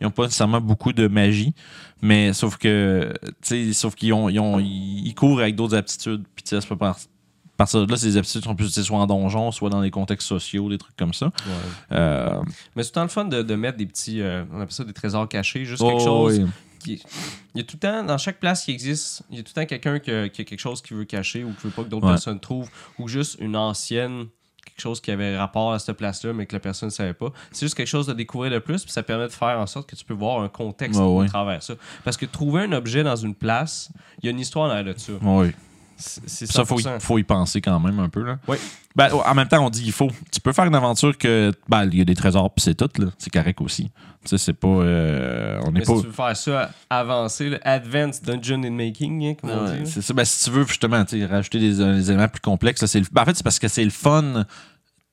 Ils 0.00 0.06
ont 0.06 0.10
pas 0.10 0.22
nécessairement 0.24 0.60
beaucoup 0.62 0.92
de 0.94 1.06
magie. 1.08 1.52
Mais 2.00 2.32
sauf 2.32 2.56
que, 2.56 3.12
tu 3.42 3.66
sais, 3.66 3.72
sauf 3.74 3.94
qu'ils 3.94 4.12
ont, 4.14 4.28
ils 4.30 4.38
ont, 4.40 4.58
ils 4.58 5.06
ils 5.08 5.14
courent 5.14 5.40
avec 5.40 5.56
d'autres 5.56 5.76
aptitudes. 5.76 6.22
Puis 6.34 6.44
tu 6.44 6.50
sais, 6.56 6.60
c'est 6.66 6.74
pas 6.76 6.96
partir 7.64 7.86
de 7.86 7.90
là, 7.90 7.96
ces 7.98 8.16
aptitudes 8.16 8.44
sont 8.44 8.54
plus 8.54 8.70
soit 8.82 8.98
en 8.98 9.06
donjon, 9.06 9.52
soit 9.52 9.68
dans 9.70 9.82
des 9.82 9.90
contextes 9.90 10.26
sociaux, 10.26 10.68
des 10.70 10.78
trucs 10.78 10.96
comme 10.96 11.12
ça. 11.14 11.26
Ouais. 11.26 11.32
Euh, 11.92 12.40
Mais 12.74 12.82
c'est 12.82 12.88
tout 12.90 12.92
le 12.92 12.94
temps 12.94 13.02
le 13.02 13.08
fun 13.08 13.24
de, 13.26 13.42
de 13.42 13.54
mettre 13.54 13.76
des 13.76 13.86
petits, 13.86 14.20
euh, 14.22 14.44
on 14.52 14.60
appelle 14.60 14.72
ça 14.72 14.84
des 14.84 14.92
trésors 14.94 15.28
cachés, 15.28 15.64
juste 15.64 15.82
oh, 15.82 15.88
quelque 15.90 16.02
chose 16.04 16.40
oui. 16.40 16.46
qui. 16.78 17.02
Il 17.54 17.58
y 17.58 17.60
a 17.60 17.64
tout 17.64 17.76
le 17.76 17.80
temps, 17.80 18.02
dans 18.04 18.16
chaque 18.18 18.40
place 18.40 18.64
qui 18.64 18.70
existe, 18.70 19.22
il 19.30 19.36
y 19.36 19.40
a 19.40 19.42
tout 19.42 19.52
le 19.54 19.60
temps 19.62 19.66
quelqu'un 19.66 19.98
qui, 19.98 20.10
a- 20.10 20.28
qui 20.28 20.40
a 20.40 20.44
quelque 20.44 20.58
chose 20.60 20.80
qu'il 20.80 20.96
veut 20.96 21.04
cacher 21.04 21.44
ou 21.44 21.50
qui 21.52 21.64
veut 21.66 21.70
pas 21.70 21.82
que 21.84 21.88
d'autres 21.88 22.06
Ouais. 22.06 22.12
personnes 22.12 22.40
trouvent, 22.40 22.70
ou 22.98 23.08
juste 23.08 23.36
une 23.40 23.56
ancienne, 23.56 24.26
quelque 24.64 24.80
chose 24.80 25.00
qui 25.02 25.10
avait 25.10 25.36
rapport 25.36 25.72
à 25.74 25.78
cette 25.78 25.96
place-là, 25.98 26.32
mais 26.32 26.46
que 26.46 26.54
la 26.54 26.60
personne 26.60 26.88
ne 26.88 26.92
savait 26.92 27.12
pas. 27.12 27.30
C'est 27.52 27.66
juste 27.66 27.74
quelque 27.74 27.86
chose 27.88 28.06
de 28.06 28.14
découvrir 28.14 28.50
de 28.52 28.58
plus, 28.58 28.82
puis 28.84 28.92
ça 28.92 29.02
permet 29.02 29.26
de 29.26 29.32
faire 29.32 29.58
en 29.58 29.66
sorte 29.66 29.88
que 29.90 29.96
tu 29.96 30.04
peux 30.06 30.14
voir 30.14 30.40
un 30.42 30.48
contexte 30.48 30.98
ouais. 31.00 31.26
travers 31.26 31.62
ça. 31.62 31.74
Parce 32.04 32.16
que 32.16 32.24
trouver 32.24 32.62
un 32.62 32.72
objet 32.72 33.02
dans 33.02 33.16
une 33.16 33.34
place, 33.34 33.90
il 34.22 34.26
y 34.26 34.28
a 34.28 34.30
une 34.30 34.40
histoire 34.40 34.68
derrière 34.68 34.94
de 34.94 34.98
ça. 34.98 35.12
Oui. 35.20 35.48
C'est 36.00 36.46
Ça, 36.46 36.64
faut 36.64 36.78
y, 36.80 36.82
100%. 36.82 37.00
faut 37.00 37.18
y 37.18 37.22
penser 37.22 37.60
quand 37.60 37.78
même 37.78 37.98
un 38.00 38.08
peu. 38.08 38.22
Là. 38.24 38.38
Oui. 38.48 38.56
Ben, 38.96 39.08
en 39.12 39.34
même 39.34 39.46
temps, 39.46 39.64
on 39.64 39.70
dit 39.70 39.82
il 39.84 39.92
faut. 39.92 40.08
Tu 40.32 40.40
peux 40.40 40.52
faire 40.52 40.64
une 40.64 40.74
aventure 40.74 41.16
que. 41.16 41.52
Ben, 41.68 41.84
il 41.84 41.98
y 41.98 42.00
a 42.00 42.04
des 42.04 42.14
trésors, 42.16 42.52
puis 42.52 42.62
c'est 42.62 42.74
tout. 42.74 42.88
là. 43.00 43.08
C'est 43.18 43.30
correct 43.32 43.60
aussi. 43.60 43.84
Tu 44.24 44.30
sais, 44.30 44.38
c'est 44.38 44.52
pas. 44.52 44.66
euh, 44.68 45.60
on 45.64 45.70
Mais 45.70 45.80
pas. 45.82 45.94
si 45.94 46.00
tu 46.00 46.06
veux 46.08 46.12
faire 46.12 46.36
ça 46.36 46.70
avancé, 46.90 47.58
Advanced 47.62 48.24
Dungeon 48.24 48.62
in 48.64 48.70
Making, 48.72 49.24
hein, 49.24 49.34
comme 49.40 49.50
on 49.50 49.64
dit. 49.72 49.90
c'est 49.90 50.02
ça. 50.02 50.12
Ben, 50.12 50.24
si 50.24 50.44
tu 50.44 50.50
veux 50.50 50.66
justement 50.66 51.04
rajouter 51.30 51.58
des, 51.60 51.80
euh, 51.80 51.94
des 51.94 52.10
éléments 52.10 52.28
plus 52.28 52.40
complexes, 52.40 52.82
là, 52.82 53.00
le- 53.00 53.06
ben, 53.12 53.22
en 53.22 53.24
fait, 53.26 53.36
c'est 53.36 53.44
parce 53.44 53.58
que 53.58 53.68
c'est 53.68 53.84
le 53.84 53.90
fun, 53.90 54.44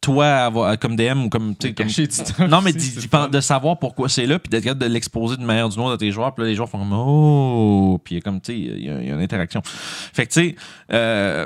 toi, 0.02 0.28
avoir- 0.28 0.78
comme 0.80 0.96
DM 0.96 1.26
ou 1.26 1.30
comme. 1.30 1.56
tu 1.56 1.74
du 1.74 1.74
temps 2.08 2.48
non, 2.48 2.62
mais 2.62 2.76
aussi, 2.76 3.08
de 3.32 3.42
savoir 3.42 3.78
pourquoi 3.80 4.08
c'est 4.10 4.26
là, 4.26 4.40
puis 4.40 4.50
d'être 4.50 4.64
capable 4.64 4.82
de 4.82 4.88
l'exposer 4.88 5.38
d'une 5.38 5.46
manière 5.46 5.70
d'une 5.70 5.82
autre 5.82 5.94
à 5.96 5.98
tes 5.98 6.12
joueurs. 6.12 6.34
Puis 6.34 6.44
là, 6.44 6.50
les 6.50 6.56
joueurs 6.56 6.70
font 6.70 6.80
comme 6.80 6.94
Oh! 6.94 8.00
Puis 8.04 8.16
il 8.16 8.18
y 8.18 8.20
a 8.20 8.22
comme, 8.22 8.40
tu 8.40 8.54
sais, 8.54 8.60
il 8.60 8.86
y, 8.86 8.90
a- 8.90 9.02
il 9.02 9.08
y 9.08 9.12
a 9.12 9.16
une 9.16 9.22
interaction. 9.22 9.62
Fait 9.66 10.26
que, 10.26 10.32
tu 10.34 10.42
sais, 10.50 10.56
euh, 10.94 11.46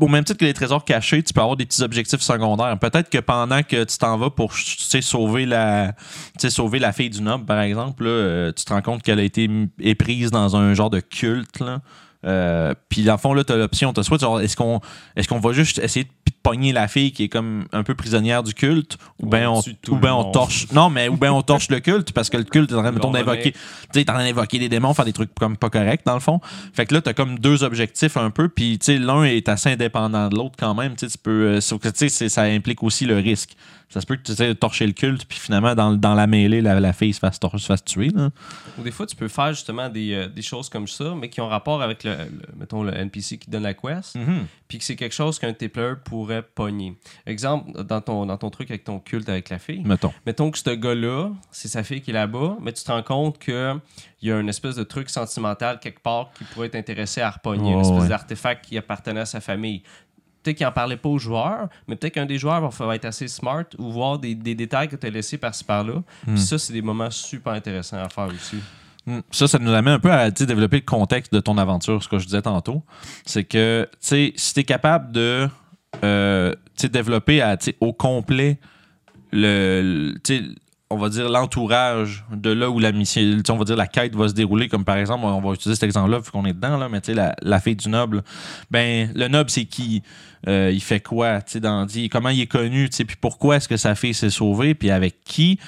au 0.00 0.08
même 0.08 0.24
titre 0.24 0.38
que 0.38 0.44
les 0.44 0.52
trésors 0.54 0.84
cachés, 0.84 1.22
tu 1.22 1.32
peux 1.32 1.40
avoir 1.40 1.56
des 1.56 1.64
petits 1.64 1.82
objectifs 1.82 2.20
secondaires. 2.20 2.78
Peut-être 2.78 3.08
que 3.08 3.18
pendant 3.18 3.62
que 3.62 3.84
tu 3.84 3.96
t'en 3.98 4.18
vas 4.18 4.30
pour 4.30 4.52
tu 4.52 4.64
sais, 4.78 5.00
sauver 5.00 5.46
la 5.46 5.94
tu 6.38 6.50
sauver 6.50 6.78
la 6.78 6.92
fille 6.92 7.10
du 7.10 7.22
noble, 7.22 7.44
par 7.46 7.60
exemple, 7.60 8.04
là, 8.04 8.10
euh, 8.10 8.52
tu 8.52 8.64
te 8.64 8.72
rends 8.72 8.82
compte 8.82 9.02
qu'elle 9.02 9.18
a 9.20 9.22
été 9.22 9.48
éprise 9.80 10.30
dans 10.30 10.56
un 10.56 10.74
genre 10.74 10.90
de 10.90 11.00
culte. 11.00 11.60
Là. 11.60 11.80
Euh, 12.24 12.74
puis 12.88 13.02
dans 13.02 13.12
le 13.12 13.18
fond, 13.18 13.32
là, 13.34 13.44
tu 13.44 13.52
as 13.52 13.56
l'option, 13.56 13.92
t'as 13.92 14.02
soit 14.02 14.20
genre, 14.20 14.40
est-ce 14.40 14.56
qu'on 14.56 14.80
est-ce 15.16 15.26
qu'on 15.28 15.40
va 15.40 15.52
juste 15.52 15.78
essayer 15.78 16.04
de 16.04 16.10
pogner 16.42 16.72
la 16.72 16.88
fille 16.88 17.12
qui 17.12 17.24
est 17.24 17.28
comme 17.28 17.66
un 17.72 17.82
peu 17.84 17.94
prisonnière 17.94 18.42
du 18.42 18.52
culte, 18.54 18.98
ou 19.20 19.26
bien 19.26 19.50
on, 19.50 19.60
ou 19.88 19.96
ben 19.96 20.12
on 20.12 20.30
torche. 20.32 20.66
Non, 20.72 20.90
mais 20.90 21.08
ou 21.08 21.16
bien 21.16 21.32
on 21.32 21.42
torche 21.42 21.68
le 21.70 21.80
culte 21.80 22.12
parce 22.12 22.30
que 22.30 22.36
le 22.36 22.44
culte 22.44 22.70
est 22.72 22.74
en 22.74 22.82
train 22.82 22.90
mettons, 22.92 23.10
d'invoquer. 23.10 23.52
Tu 23.52 23.58
sais, 24.00 24.10
en 24.10 24.14
train 24.14 24.24
d'invoquer 24.24 24.58
des 24.58 24.68
démons, 24.68 24.92
faire 24.94 25.04
des 25.04 25.12
trucs 25.12 25.34
comme 25.34 25.56
pas 25.56 25.70
corrects 25.70 26.04
dans 26.04 26.14
le 26.14 26.20
fond. 26.20 26.40
Fait 26.74 26.86
que 26.86 26.94
là, 26.94 27.00
t'as 27.00 27.12
comme 27.12 27.38
deux 27.38 27.62
objectifs 27.62 28.16
un 28.16 28.30
peu, 28.30 28.48
puis 28.48 28.78
tu 28.78 28.86
sais, 28.86 28.98
l'un 28.98 29.24
est 29.24 29.48
assez 29.48 29.70
indépendant 29.70 30.28
de 30.28 30.36
l'autre 30.36 30.56
quand 30.58 30.74
même. 30.74 30.96
Tu 30.96 31.06
sais, 31.06 31.12
tu 31.12 31.18
peux. 31.18 31.30
euh, 31.46 31.60
sauf 31.60 31.80
que 31.80 31.88
tu 31.88 32.08
sais, 32.08 32.28
ça 32.28 32.42
implique 32.42 32.82
aussi 32.82 33.04
le 33.06 33.16
risque. 33.18 33.50
Ça 33.88 34.00
se 34.00 34.06
peut 34.06 34.16
que 34.16 34.22
tu 34.22 34.32
essaies 34.32 34.48
de 34.48 34.52
torcher 34.54 34.86
le 34.86 34.94
culte, 34.94 35.26
puis 35.26 35.38
finalement, 35.38 35.74
dans, 35.74 35.92
dans 35.92 36.14
la 36.14 36.26
mêlée, 36.26 36.62
la, 36.62 36.80
la 36.80 36.94
fille 36.94 37.12
se 37.12 37.18
fasse, 37.18 37.38
se 37.38 37.66
fasse 37.66 37.84
tuer. 37.84 38.08
Là. 38.08 38.30
Ou 38.78 38.82
des 38.82 38.90
fois, 38.90 39.04
tu 39.04 39.14
peux 39.14 39.28
faire 39.28 39.52
justement 39.52 39.90
des, 39.90 40.14
euh, 40.14 40.28
des 40.28 40.40
choses 40.40 40.70
comme 40.70 40.88
ça, 40.88 41.12
mais 41.14 41.28
qui 41.28 41.42
ont 41.42 41.48
rapport 41.48 41.82
avec 41.82 42.02
le, 42.04 42.12
le- 42.12 42.58
mettons, 42.58 42.82
le 42.84 42.94
NPC 42.96 43.36
qui 43.36 43.50
donne 43.50 43.64
la 43.64 43.74
quest, 43.74 44.16
puis 44.66 44.78
que 44.78 44.84
c'est 44.84 44.96
quelque 44.96 45.14
chose 45.14 45.38
qu'un 45.38 45.48
de 45.52 45.56
tes 45.56 45.68
players 45.68 45.96
pourrait 46.06 46.31
pogner. 46.40 46.96
Exemple, 47.26 47.84
dans 47.84 48.00
ton, 48.00 48.24
dans 48.26 48.36
ton 48.38 48.48
truc 48.50 48.70
avec 48.70 48.84
ton 48.84 48.98
culte 48.98 49.28
avec 49.28 49.50
la 49.50 49.58
fille, 49.58 49.82
Mettons. 49.84 50.12
mettons 50.24 50.50
que 50.50 50.58
ce 50.58 50.70
gars-là, 50.70 51.30
c'est 51.50 51.68
sa 51.68 51.82
fille 51.82 52.00
qui 52.00 52.10
est 52.10 52.14
là-bas, 52.14 52.56
mais 52.60 52.72
tu 52.72 52.82
te 52.82 52.90
rends 52.90 53.02
compte 53.02 53.38
qu'il 53.38 53.80
y 54.22 54.30
a 54.32 54.40
une 54.40 54.48
espèce 54.48 54.76
de 54.76 54.84
truc 54.84 55.10
sentimental 55.10 55.78
quelque 55.80 56.00
part 56.00 56.30
qui 56.38 56.44
pourrait 56.44 56.70
t'intéresser 56.70 57.20
à 57.20 57.30
repogner, 57.30 57.72
une 57.72 57.78
Oh, 57.78 57.82
espèce 57.82 58.02
ouais. 58.04 58.08
d'artefact 58.08 58.64
qui 58.64 58.78
appartenait 58.78 59.20
à 59.20 59.26
sa 59.26 59.40
famille. 59.40 59.82
Peut-être 60.42 60.56
qu'il 60.56 60.66
n'en 60.66 60.72
parlait 60.72 60.96
pas 60.96 61.08
aux 61.08 61.18
joueurs, 61.18 61.68
mais 61.86 61.94
peut-être 61.94 62.14
qu'un 62.14 62.26
des 62.26 62.38
joueurs 62.38 62.68
va 62.68 62.96
être 62.96 63.04
assez 63.04 63.28
smart 63.28 63.64
ou 63.78 63.92
voir 63.92 64.18
des, 64.18 64.34
des 64.34 64.54
détails 64.56 64.88
que 64.88 64.96
tu 64.96 65.06
as 65.06 65.10
laissés 65.10 65.38
par-ci 65.38 65.62
par-là. 65.62 66.02
Hmm. 66.26 66.34
Puis 66.34 66.40
ça, 66.40 66.58
c'est 66.58 66.72
des 66.72 66.82
moments 66.82 67.10
super 67.10 67.52
intéressants 67.52 67.98
à 68.02 68.08
faire 68.08 68.26
aussi. 68.26 68.56
Mm. 69.06 69.18
Ça, 69.32 69.48
ça 69.48 69.58
nous 69.58 69.72
amène 69.72 69.94
un 69.94 69.98
peu 69.98 70.12
à 70.12 70.30
développer 70.30 70.76
le 70.76 70.84
contexte 70.84 71.32
de 71.32 71.40
ton 71.40 71.58
aventure, 71.58 72.00
ce 72.02 72.08
que 72.08 72.18
je 72.20 72.24
disais 72.24 72.42
tantôt. 72.42 72.82
C'est 73.26 73.42
que, 73.44 73.88
tu 73.92 73.98
sais, 74.00 74.32
si 74.36 74.54
tu 74.54 74.60
es 74.60 74.64
capable 74.64 75.10
de 75.12 75.48
euh, 76.04 76.54
développer 76.92 77.40
à, 77.40 77.56
au 77.80 77.92
complet 77.92 78.58
le, 79.32 80.14
on 80.90 80.98
va 80.98 81.08
dire 81.08 81.28
l'entourage 81.30 82.24
de 82.32 82.50
là 82.50 82.68
où 82.70 82.78
la 82.78 82.92
mission, 82.92 83.22
on 83.48 83.56
va 83.56 83.64
dire 83.64 83.76
la 83.76 83.86
quête 83.86 84.14
va 84.14 84.28
se 84.28 84.34
dérouler, 84.34 84.68
comme 84.68 84.84
par 84.84 84.96
exemple, 84.96 85.24
on 85.24 85.40
va 85.40 85.54
utiliser 85.54 85.74
cet 85.74 85.84
exemple-là 85.84 86.18
vu 86.18 86.30
qu'on 86.30 86.44
est 86.44 86.52
dedans, 86.52 86.76
là, 86.76 86.88
mais 86.88 87.00
tu 87.00 87.06
sais, 87.06 87.14
la, 87.14 87.34
la 87.40 87.60
fille 87.60 87.76
du 87.76 87.88
noble, 87.88 88.22
ben, 88.70 89.10
le 89.14 89.28
noble, 89.28 89.48
c'est 89.48 89.64
qui? 89.64 90.02
Euh, 90.48 90.70
il 90.72 90.80
fait 90.82 91.00
quoi? 91.00 91.40
Tu 91.42 91.52
sais, 91.52 91.60
dans 91.60 91.84
dit, 91.86 92.08
comment 92.08 92.28
il 92.30 92.40
est 92.40 92.46
connu? 92.46 92.90
Tu 92.90 92.96
sais, 92.96 93.04
puis 93.04 93.16
pourquoi 93.20 93.56
est-ce 93.56 93.68
que 93.68 93.76
sa 93.76 93.94
fille 93.94 94.14
s'est 94.14 94.30
sauvée? 94.30 94.74
Puis 94.74 94.90
avec 94.90 95.22
qui? 95.24 95.58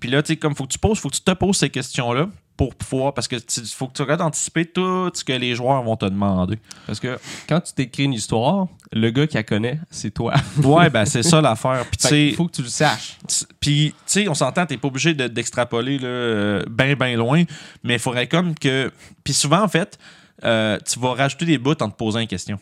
Puis 0.00 0.08
là, 0.10 0.22
tu 0.22 0.28
sais, 0.28 0.36
comme 0.36 0.54
faut 0.54 0.64
que 0.66 0.72
tu 0.72 0.78
poses, 0.78 0.98
faut 0.98 1.08
que 1.08 1.16
tu 1.16 1.22
te 1.22 1.30
poses 1.32 1.56
ces 1.56 1.70
questions-là 1.70 2.28
pour 2.56 2.74
pouvoir, 2.74 3.14
parce 3.14 3.26
que 3.26 3.36
faut 3.74 3.86
que 3.88 3.94
tu 3.94 4.02
regardes 4.02 4.20
anticiper 4.20 4.66
tout 4.66 5.10
ce 5.14 5.24
que 5.24 5.32
les 5.32 5.54
joueurs 5.54 5.82
vont 5.82 5.96
te 5.96 6.04
demander. 6.04 6.58
Parce 6.86 7.00
que 7.00 7.18
quand 7.48 7.58
tu 7.62 7.72
t'écris 7.72 8.04
une 8.04 8.12
histoire, 8.12 8.66
le 8.92 9.08
gars 9.10 9.26
qui 9.26 9.36
la 9.36 9.42
connaît, 9.44 9.80
c'est 9.90 10.10
toi. 10.12 10.34
Ouais, 10.62 10.90
ben 10.90 11.06
c'est 11.06 11.22
ça 11.22 11.40
l'affaire. 11.40 11.86
Puis 11.90 11.96
sais, 11.98 12.32
faut 12.36 12.46
que 12.46 12.52
tu 12.52 12.62
le 12.62 12.68
saches. 12.68 13.16
puis, 13.60 13.94
tu 13.96 14.02
sais, 14.04 14.28
on 14.28 14.34
s'entend, 14.34 14.66
t'es 14.66 14.76
pas 14.76 14.88
obligé 14.88 15.14
de- 15.14 15.26
d'extrapoler 15.26 15.98
là, 15.98 16.62
bien, 16.70 16.94
bien 16.94 17.16
loin, 17.16 17.44
mais 17.82 17.94
il 17.94 17.98
faudrait 17.98 18.26
comme 18.28 18.54
que. 18.54 18.92
Puis 19.24 19.32
souvent, 19.32 19.62
en 19.62 19.68
fait, 19.68 19.98
euh, 20.44 20.78
tu 20.86 21.00
vas 21.00 21.14
rajouter 21.14 21.46
des 21.46 21.56
bouts 21.58 21.70
en 21.80 21.88
te 21.90 21.96
posant 21.96 22.18
une 22.20 22.26
question. 22.28 22.58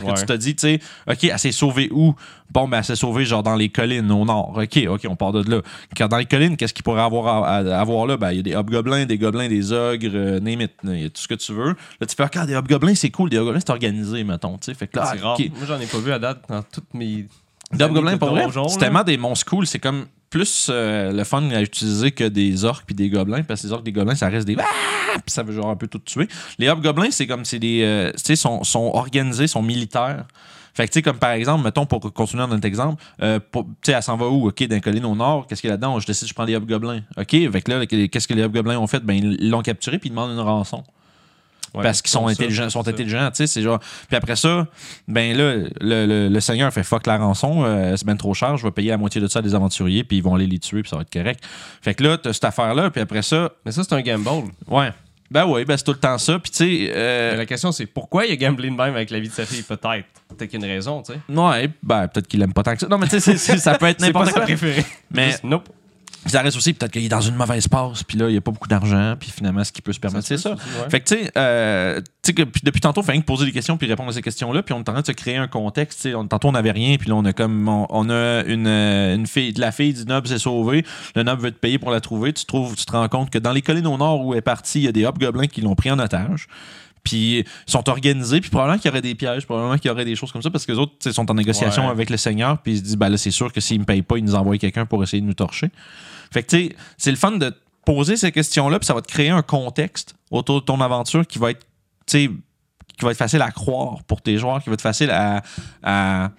Parce 0.00 0.04
que 0.04 0.08
Ouais. 0.10 0.26
tu 0.26 0.26
te 0.26 0.32
dis, 0.34 0.54
tu 0.54 0.60
sais, 0.62 0.80
OK, 1.08 1.24
elle 1.24 1.38
s'est 1.38 1.52
sauvée 1.52 1.88
où? 1.92 2.14
Bon, 2.50 2.68
ben, 2.68 2.78
elle 2.78 2.84
s'est 2.84 2.96
sauvée, 2.96 3.24
genre, 3.24 3.42
dans 3.42 3.54
les 3.56 3.68
collines 3.70 4.10
au 4.10 4.24
nord. 4.24 4.52
OK, 4.56 4.86
OK, 4.88 5.06
on 5.08 5.16
part 5.16 5.32
de 5.32 5.48
là. 5.50 5.62
Quand 5.96 6.08
dans 6.08 6.18
les 6.18 6.26
collines, 6.26 6.56
qu'est-ce 6.56 6.74
qu'il 6.74 6.82
pourrait 6.82 7.00
avoir 7.02 7.44
à, 7.44 7.56
à- 7.56 7.80
avoir 7.80 8.06
là? 8.06 8.16
Ben, 8.16 8.30
il 8.32 8.36
y 8.36 8.40
a 8.40 8.42
des 8.42 8.54
hobgoblins, 8.54 9.06
des 9.06 9.16
gobelins, 9.18 9.48
des 9.48 9.72
ogres, 9.72 10.10
euh, 10.14 10.40
name 10.40 10.60
it. 10.60 10.72
Il 10.84 11.02
y 11.02 11.04
a 11.04 11.08
tout 11.10 11.22
ce 11.22 11.28
que 11.28 11.34
tu 11.34 11.52
veux. 11.52 11.74
Là, 12.00 12.06
tu 12.06 12.14
fais, 12.14 12.24
OK, 12.24 12.46
des 12.46 12.54
hobgoblins, 12.54 12.94
c'est 12.94 13.10
cool. 13.10 13.30
Des 13.30 13.38
hobgoblins, 13.38 13.60
c'est 13.60 13.70
organisé, 13.70 14.22
mettons. 14.24 14.58
Tu 14.58 14.66
sais, 14.66 14.74
fait 14.74 14.86
que 14.86 14.98
là, 14.98 15.10
c'est 15.14 15.20
rare. 15.22 15.36
OK. 15.40 15.50
Moi, 15.56 15.66
j'en 15.66 15.80
ai 15.80 15.86
pas 15.86 15.98
vu 15.98 16.12
à 16.12 16.18
date 16.18 16.42
dans 16.48 16.62
toutes 16.62 16.92
mes. 16.94 17.26
Des 17.72 17.84
hobgoblins, 17.84 18.18
pour 18.18 18.30
vrai, 18.30 18.46
c'est 18.68 18.78
tellement 18.78 19.02
des 19.04 19.16
monstres 19.16 19.46
cool. 19.48 19.66
C'est 19.66 19.78
comme 19.78 20.04
plus 20.32 20.68
euh, 20.70 21.12
le 21.12 21.24
fun 21.24 21.50
à 21.50 21.60
utiliser 21.60 22.10
que 22.10 22.24
des 22.24 22.64
orques 22.64 22.84
puis 22.86 22.94
des 22.94 23.10
gobelins. 23.10 23.42
Parce 23.42 23.60
que 23.60 23.66
les 23.66 23.72
orques 23.72 23.84
des 23.84 23.92
gobelins, 23.92 24.14
ça 24.14 24.28
reste 24.28 24.46
des. 24.46 24.56
Ah! 24.58 24.64
Puis 25.12 25.30
ça 25.30 25.42
veut 25.42 25.52
genre 25.52 25.68
un 25.68 25.76
peu 25.76 25.86
tout 25.86 25.98
tuer. 25.98 26.26
Les 26.58 26.70
hobgoblins, 26.70 27.10
c'est 27.10 27.26
comme 27.26 27.44
c'est 27.44 27.58
des. 27.58 27.82
euh, 27.82 28.10
tu 28.12 28.24
sais, 28.24 28.36
sont, 28.36 28.64
sont 28.64 28.90
organisés, 28.94 29.46
sont 29.46 29.62
militaires. 29.62 30.24
Fait 30.72 30.86
que, 30.86 30.92
tu 30.92 30.98
sais, 30.98 31.02
comme 31.02 31.18
par 31.18 31.32
exemple, 31.32 31.62
mettons, 31.62 31.84
pour 31.84 32.00
continuer 32.14 32.42
dans 32.44 32.48
notre 32.48 32.64
exemple, 32.64 33.02
euh, 33.20 33.38
tu 33.52 33.60
sais, 33.82 33.92
elle 33.92 34.02
s'en 34.02 34.16
va 34.16 34.26
où? 34.28 34.48
OK, 34.48 34.62
d'un 34.62 34.80
colline 34.80 35.04
au 35.04 35.14
nord, 35.14 35.46
qu'est-ce 35.46 35.60
qu'il 35.60 35.68
y 35.68 35.70
a 35.70 35.74
là-dedans? 35.74 36.00
Je 36.00 36.06
décide, 36.06 36.28
je 36.28 36.32
prends 36.32 36.44
les 36.44 36.56
hobgoblins. 36.56 37.02
OK, 37.18 37.28
fait 37.28 37.62
que 37.62 37.70
là, 37.70 37.84
qu'est-ce 37.84 38.26
que 38.26 38.32
les 38.32 38.42
hobgoblins 38.42 38.78
ont 38.78 38.86
fait? 38.86 39.00
Ben, 39.00 39.14
ils 39.14 39.50
l'ont 39.50 39.60
capturé 39.60 39.98
puis 39.98 40.08
ils 40.08 40.12
demandent 40.12 40.32
une 40.32 40.40
rançon 40.40 40.82
Ouais, 41.74 41.82
parce 41.82 42.02
qu'ils 42.02 42.10
sont 42.10 42.26
ça, 42.26 42.32
intelligents, 42.32 42.68
sont 42.70 42.82
ça. 42.84 42.90
intelligents, 42.90 43.30
sais, 43.32 43.46
c'est 43.46 43.62
genre. 43.62 43.78
Puis 44.08 44.16
après 44.16 44.36
ça, 44.36 44.66
ben 45.08 45.36
là, 45.36 45.54
le, 45.80 46.06
le- 46.06 46.28
le 46.28 46.40
seigneur 46.40 46.72
fait 46.72 46.82
fuck 46.82 47.06
la 47.06 47.16
rançon, 47.18 47.64
euh, 47.64 47.96
c'est 47.96 48.06
ben 48.06 48.16
trop 48.16 48.34
cher, 48.34 48.56
je 48.58 48.64
vais 48.64 48.70
payer 48.72 48.90
la 48.90 48.98
moitié 48.98 49.20
de 49.20 49.26
ça 49.26 49.38
à 49.38 49.42
des 49.42 49.54
aventuriers, 49.54 50.04
puis 50.04 50.18
ils 50.18 50.22
vont 50.22 50.34
aller 50.34 50.46
les 50.46 50.58
tuer, 50.58 50.82
puis 50.82 50.90
ça 50.90 50.96
va 50.96 51.02
être 51.02 51.12
correct. 51.12 51.42
Fait 51.80 51.94
que 51.94 52.02
là, 52.04 52.18
t'as 52.18 52.32
cette 52.32 52.44
affaire-là, 52.44 52.90
puis 52.90 53.00
après 53.00 53.22
ça, 53.22 53.50
Mais 53.64 53.72
ça, 53.72 53.82
c'est 53.84 53.94
un 53.94 54.02
gamble. 54.02 54.50
ouais. 54.68 54.90
Ben 55.30 55.46
oui, 55.46 55.64
ben 55.64 55.78
c'est 55.78 55.84
tout 55.84 55.92
le 55.92 55.98
temps 55.98 56.18
ça, 56.18 56.38
puis 56.38 56.50
tu 56.50 56.58
sais. 56.58 56.92
euh, 56.94 57.36
la 57.38 57.46
question, 57.46 57.72
c'est 57.72 57.86
pourquoi 57.86 58.26
il 58.26 58.32
a 58.32 58.36
gamblé 58.36 58.68
de 58.68 58.74
même 58.74 58.94
avec 58.94 59.08
la 59.08 59.18
vie 59.18 59.28
de 59.30 59.32
sa 59.32 59.46
fille, 59.46 59.62
peut-être. 59.62 60.04
Peut-être 60.28 60.50
qu'il 60.50 60.60
y 60.60 60.62
a 60.62 60.66
une 60.66 60.72
raison, 60.74 61.00
tu 61.02 61.14
sais. 61.14 61.18
Ouais, 61.34 61.70
ben 61.82 62.06
peut-être 62.06 62.26
qu'il 62.28 62.42
aime 62.42 62.52
pas 62.52 62.62
tant 62.62 62.74
que 62.74 62.80
ça. 62.80 62.86
Non, 62.86 62.98
mais 62.98 63.08
tu 63.08 63.18
sais, 63.18 63.38
ça 63.38 63.78
peut 63.78 63.86
être 63.86 64.00
n'importe 64.02 64.26
sa 64.26 64.32
quoi. 64.32 64.42
préférée. 64.42 64.84
Mais 65.10 65.30
Juste, 65.30 65.44
nope. 65.44 65.70
Ça 66.26 66.42
reste 66.42 66.56
aussi, 66.56 66.72
peut-être 66.72 66.92
qu'il 66.92 67.04
est 67.04 67.08
dans 67.08 67.20
une 67.20 67.34
mauvaise 67.34 67.68
passe, 67.68 68.04
puis 68.04 68.16
là, 68.16 68.28
il 68.28 68.32
n'y 68.32 68.38
a 68.38 68.40
pas 68.40 68.52
beaucoup 68.52 68.68
d'argent, 68.68 69.16
puis 69.18 69.30
finalement, 69.30 69.64
ce 69.64 69.72
qu'il 69.72 69.82
peut 69.82 69.92
se 69.92 70.00
permettre, 70.00 70.26
c'est 70.26 70.38
ça. 70.38 70.50
Ouais. 70.50 70.90
Fait 70.90 71.00
que, 71.00 71.08
tu 71.08 71.24
sais, 71.24 71.30
euh, 71.36 72.00
depuis 72.24 72.80
tantôt, 72.80 73.02
il 73.12 73.22
poser 73.24 73.46
des 73.46 73.52
questions 73.52 73.76
puis 73.76 73.86
répondre 73.88 74.10
à 74.10 74.12
ces 74.12 74.22
questions-là. 74.22 74.62
Puis 74.62 74.72
on 74.74 74.78
est 74.78 74.88
en 74.88 74.92
train 74.92 75.00
de 75.00 75.06
se 75.06 75.12
créer 75.12 75.36
un 75.36 75.48
contexte. 75.48 76.08
On, 76.14 76.26
tantôt, 76.26 76.48
on 76.48 76.52
n'avait 76.52 76.70
rien. 76.70 76.96
Puis 76.96 77.08
là, 77.08 77.16
on 77.16 77.24
a 77.24 77.32
comme. 77.32 77.68
On, 77.68 77.86
on 77.90 78.10
a 78.10 78.44
une, 78.44 78.66
euh, 78.66 79.16
une 79.16 79.26
fille. 79.26 79.52
La 79.54 79.72
fille 79.72 79.92
du 79.92 80.04
noble 80.04 80.28
s'est 80.28 80.38
sauvée. 80.38 80.84
Le 81.16 81.22
noble 81.24 81.42
veut 81.42 81.50
te 81.50 81.58
payer 81.58 81.78
pour 81.78 81.90
la 81.90 82.00
trouver. 82.00 82.32
Tu, 82.32 82.44
trouves, 82.44 82.76
tu 82.76 82.84
te 82.84 82.92
rends 82.92 83.08
compte 83.08 83.30
que 83.30 83.38
dans 83.38 83.52
les 83.52 83.62
collines 83.62 83.86
au 83.86 83.96
nord 83.96 84.24
où 84.24 84.34
elle 84.34 84.38
est 84.38 84.42
partie, 84.42 84.80
il 84.80 84.84
y 84.84 84.88
a 84.88 84.92
des 84.92 85.04
hobgoblins 85.04 85.46
qui 85.46 85.60
l'ont 85.60 85.74
pris 85.74 85.90
en 85.90 85.98
otage. 85.98 86.46
Puis 87.04 87.38
ils 87.40 87.44
sont 87.66 87.88
organisés. 87.88 88.40
Puis 88.40 88.50
probablement 88.50 88.78
qu'il 88.78 88.88
y 88.88 88.92
aurait 88.92 89.02
des 89.02 89.14
pièges. 89.14 89.44
Probablement 89.44 89.76
qu'il 89.78 89.88
y 89.88 89.90
aurait 89.92 90.04
des 90.04 90.14
choses 90.16 90.30
comme 90.32 90.42
ça. 90.42 90.50
Parce 90.50 90.64
que 90.66 90.72
les 90.72 90.78
autres, 90.78 91.10
sont 91.10 91.30
en 91.30 91.34
négociation 91.34 91.84
Ouais. 91.86 91.90
avec 91.90 92.10
le 92.10 92.16
seigneur. 92.16 92.58
Puis 92.62 92.72
ils 92.74 92.78
se 92.78 92.82
disent, 92.82 92.96
ben 92.96 93.08
là, 93.08 93.16
c'est 93.16 93.30
sûr 93.30 93.52
que 93.52 93.60
s'ils 93.60 93.80
me 93.80 93.84
payent 93.84 94.02
pas, 94.02 94.18
ils 94.18 94.24
nous 94.24 94.34
envoient 94.34 94.58
quelqu'un 94.58 94.86
pour 94.86 95.02
essayer 95.02 95.20
de 95.20 95.26
nous 95.26 95.34
torcher. 95.34 95.70
Fait 96.32 96.42
que, 96.42 96.48
tu 96.48 96.68
sais, 96.68 96.76
c'est 96.96 97.10
le 97.10 97.16
fun 97.16 97.32
de 97.32 97.52
poser 97.84 98.16
ces 98.16 98.30
questions-là, 98.30 98.78
puis 98.78 98.86
ça 98.86 98.94
va 98.94 99.02
te 99.02 99.08
créer 99.08 99.30
un 99.30 99.42
contexte 99.42 100.14
autour 100.30 100.60
de 100.60 100.64
ton 100.64 100.80
aventure 100.80 101.26
qui 101.26 101.38
va 101.40 101.50
être, 101.50 101.60
tu 102.06 102.26
sais, 102.26 102.30
qui 102.96 103.04
va 103.04 103.10
être 103.10 103.16
facile 103.18 103.42
à 103.42 103.50
croire 103.50 104.04
pour 104.04 104.22
tes 104.22 104.38
joueurs, 104.38 104.62
qui 104.62 104.68
va 104.70 104.74
être 104.74 104.80
facile 104.82 105.10
à, 105.10 105.42
à 105.82 106.30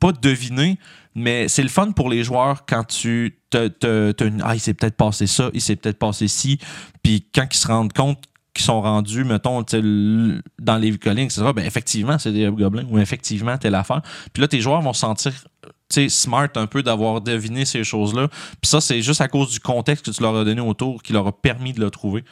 pas 0.00 0.12
deviner, 0.12 0.78
mais 1.14 1.46
c'est 1.48 1.62
le 1.62 1.68
fun 1.68 1.90
pour 1.92 2.08
les 2.08 2.24
joueurs 2.24 2.64
quand 2.66 2.84
tu 2.84 3.36
te, 3.50 3.68
te- 3.68 4.12
te- 4.12 4.30
ah, 4.42 4.54
il 4.54 4.60
s'est 4.60 4.74
peut-être 4.74 4.96
passé 4.96 5.26
ça, 5.26 5.50
il 5.52 5.60
s'est 5.60 5.76
peut-être 5.76 5.98
passé 5.98 6.26
ci, 6.28 6.58
puis 7.02 7.26
quand 7.34 7.46
ils 7.52 7.56
se 7.56 7.66
rendent 7.66 7.92
compte 7.92 8.24
qu'ils 8.58 8.66
sont 8.66 8.82
rendus, 8.82 9.24
mettons, 9.24 9.62
dans 9.62 10.76
les 10.76 10.98
collines, 10.98 11.24
etc., 11.24 11.42
ben 11.54 11.64
effectivement, 11.64 12.18
c'est 12.18 12.32
des 12.32 12.46
hobgoblins, 12.46 12.84
ou 12.90 12.98
effectivement, 12.98 13.56
telle 13.56 13.74
affaire. 13.74 14.02
Puis 14.32 14.40
là, 14.40 14.48
tes 14.48 14.60
joueurs 14.60 14.82
vont 14.82 14.92
se 14.92 15.00
sentir 15.00 15.32
smart 16.08 16.48
un 16.56 16.66
peu 16.66 16.82
d'avoir 16.82 17.20
deviné 17.20 17.64
ces 17.64 17.84
choses-là. 17.84 18.28
Puis 18.60 18.68
ça, 18.68 18.80
c'est 18.80 19.00
juste 19.00 19.20
à 19.20 19.28
cause 19.28 19.50
du 19.50 19.60
contexte 19.60 20.04
que 20.04 20.10
tu 20.10 20.22
leur 20.22 20.36
as 20.36 20.44
donné 20.44 20.60
autour 20.60 21.02
qui 21.02 21.12
leur 21.12 21.26
a 21.26 21.32
permis 21.32 21.72
de 21.72 21.80
le 21.80 21.90
trouver. 21.90 22.24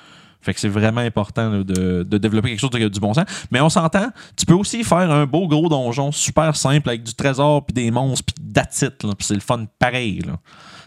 Fait 0.42 0.52
que 0.52 0.60
c'est 0.60 0.68
vraiment 0.68 1.00
important 1.00 1.50
de, 1.50 2.02
de 2.02 2.18
développer 2.18 2.50
quelque 2.50 2.60
chose 2.60 2.70
de, 2.70 2.88
du 2.88 3.00
bon 3.00 3.14
sens. 3.14 3.24
Mais 3.50 3.60
on 3.60 3.68
s'entend, 3.68 4.08
tu 4.36 4.46
peux 4.46 4.54
aussi 4.54 4.84
faire 4.84 5.10
un 5.10 5.26
beau 5.26 5.48
gros 5.48 5.68
donjon 5.68 6.12
super 6.12 6.54
simple 6.54 6.88
avec 6.88 7.02
du 7.02 7.14
trésor 7.14 7.64
puis 7.64 7.74
des 7.74 7.90
monstres 7.90 8.24
puis 8.26 8.52
là. 8.54 9.14
Puis 9.18 9.26
c'est 9.26 9.34
le 9.34 9.40
fun 9.40 9.64
pareil. 9.78 10.22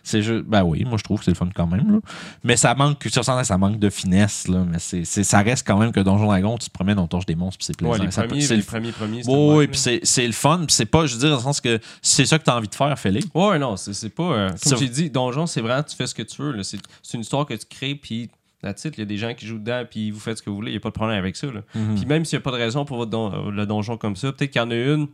C'est 0.09 0.21
juste, 0.23 0.43
ben 0.45 0.63
oui, 0.63 0.83
moi 0.85 0.97
je 0.97 1.03
trouve 1.03 1.19
que 1.19 1.25
c'est 1.25 1.31
le 1.31 1.35
fun 1.35 1.47
quand 1.55 1.67
même. 1.67 1.91
là. 1.91 1.99
Mais 2.43 2.57
ça 2.57 2.73
manque, 2.73 3.03
ça, 3.11 3.21
s'entend, 3.21 3.43
ça 3.43 3.57
manque 3.57 3.77
de 3.79 3.89
finesse. 3.89 4.47
Là. 4.47 4.65
Mais 4.67 4.79
c'est, 4.79 5.03
ça 5.05 5.41
reste 5.41 5.67
quand 5.67 5.77
même 5.77 5.91
que 5.91 5.99
Donjon 5.99 6.25
Dragon, 6.25 6.57
tu 6.57 6.67
te 6.69 6.73
promènes, 6.73 6.97
on 6.97 7.07
torche 7.07 7.25
des 7.27 7.35
monstres 7.35 7.59
puis 7.59 7.65
c'est 7.65 7.77
plaisant. 7.77 7.93
Ouais, 7.93 7.99
les 8.05 8.11
Ça 8.11 8.23
premiers, 8.23 8.41
c'est 8.41 8.55
les 8.55 8.61
le 8.61 8.65
premiers, 8.65 8.91
premiers, 8.91 9.23
c'était 9.23 9.35
oui, 9.37 9.67
puis 9.67 9.79
c'est, 10.03 10.25
le 10.25 10.33
fun. 10.33 10.57
Puis 10.65 10.75
c'est 10.75 10.85
pas, 10.85 11.05
je 11.05 11.13
veux 11.13 11.19
dire, 11.19 11.29
dans 11.29 11.35
le 11.35 11.41
sens 11.43 11.61
que 11.61 11.79
c'est 12.01 12.25
ça 12.25 12.39
que 12.39 12.43
tu 12.43 12.49
as 12.49 12.55
envie 12.55 12.67
de 12.67 12.75
faire, 12.75 12.97
fais-le. 12.97 13.19
Ouais, 13.35 13.59
non, 13.59 13.77
c'est 13.77 14.09
pas. 14.09 14.23
euh, 14.23 14.49
comme 14.63 14.77
j'ai 14.79 14.89
dit, 14.89 15.09
Donjon, 15.11 15.45
c'est 15.45 15.61
vraiment, 15.61 15.83
tu 15.83 15.95
fais 15.95 16.07
ce 16.07 16.15
que 16.15 16.23
tu 16.23 16.41
veux. 16.41 16.61
C'est 16.63 16.79
une 17.13 17.21
histoire 17.21 17.45
que 17.45 17.53
tu 17.53 17.65
crées, 17.69 17.95
puis 17.95 18.29
la 18.63 18.73
titre, 18.73 18.95
il 18.97 19.01
y 19.01 19.03
a 19.03 19.05
des 19.05 19.17
gens 19.17 19.33
qui 19.33 19.45
jouent 19.45 19.59
dedans, 19.59 19.83
puis 19.89 20.11
vous 20.11 20.19
faites 20.19 20.37
ce 20.39 20.43
que 20.43 20.49
vous 20.49 20.55
voulez, 20.57 20.71
il 20.71 20.73
n'y 20.73 20.77
a 20.77 20.81
pas 20.81 20.89
de 20.89 20.93
problème 20.95 21.17
avec 21.17 21.35
ça. 21.37 21.47
là. 21.47 21.61
Mhm. 21.75 21.95
Puis 21.95 22.05
même 22.05 22.25
s'il 22.25 22.37
n'y 22.37 22.41
a 22.41 22.43
pas 22.43 22.51
de 22.51 22.57
raison 22.57 22.83
pour 22.83 22.97
votre 22.97 23.11
don- 23.11 23.31
euh, 23.47 23.51
le 23.51 23.65
donjon 23.65 23.95
comme 23.97 24.15
ça, 24.15 24.31
peut-être 24.33 24.51
qu'il 24.51 24.61
y 24.61 24.65
en 24.65 24.71
a 24.71 24.75
une 24.75 25.07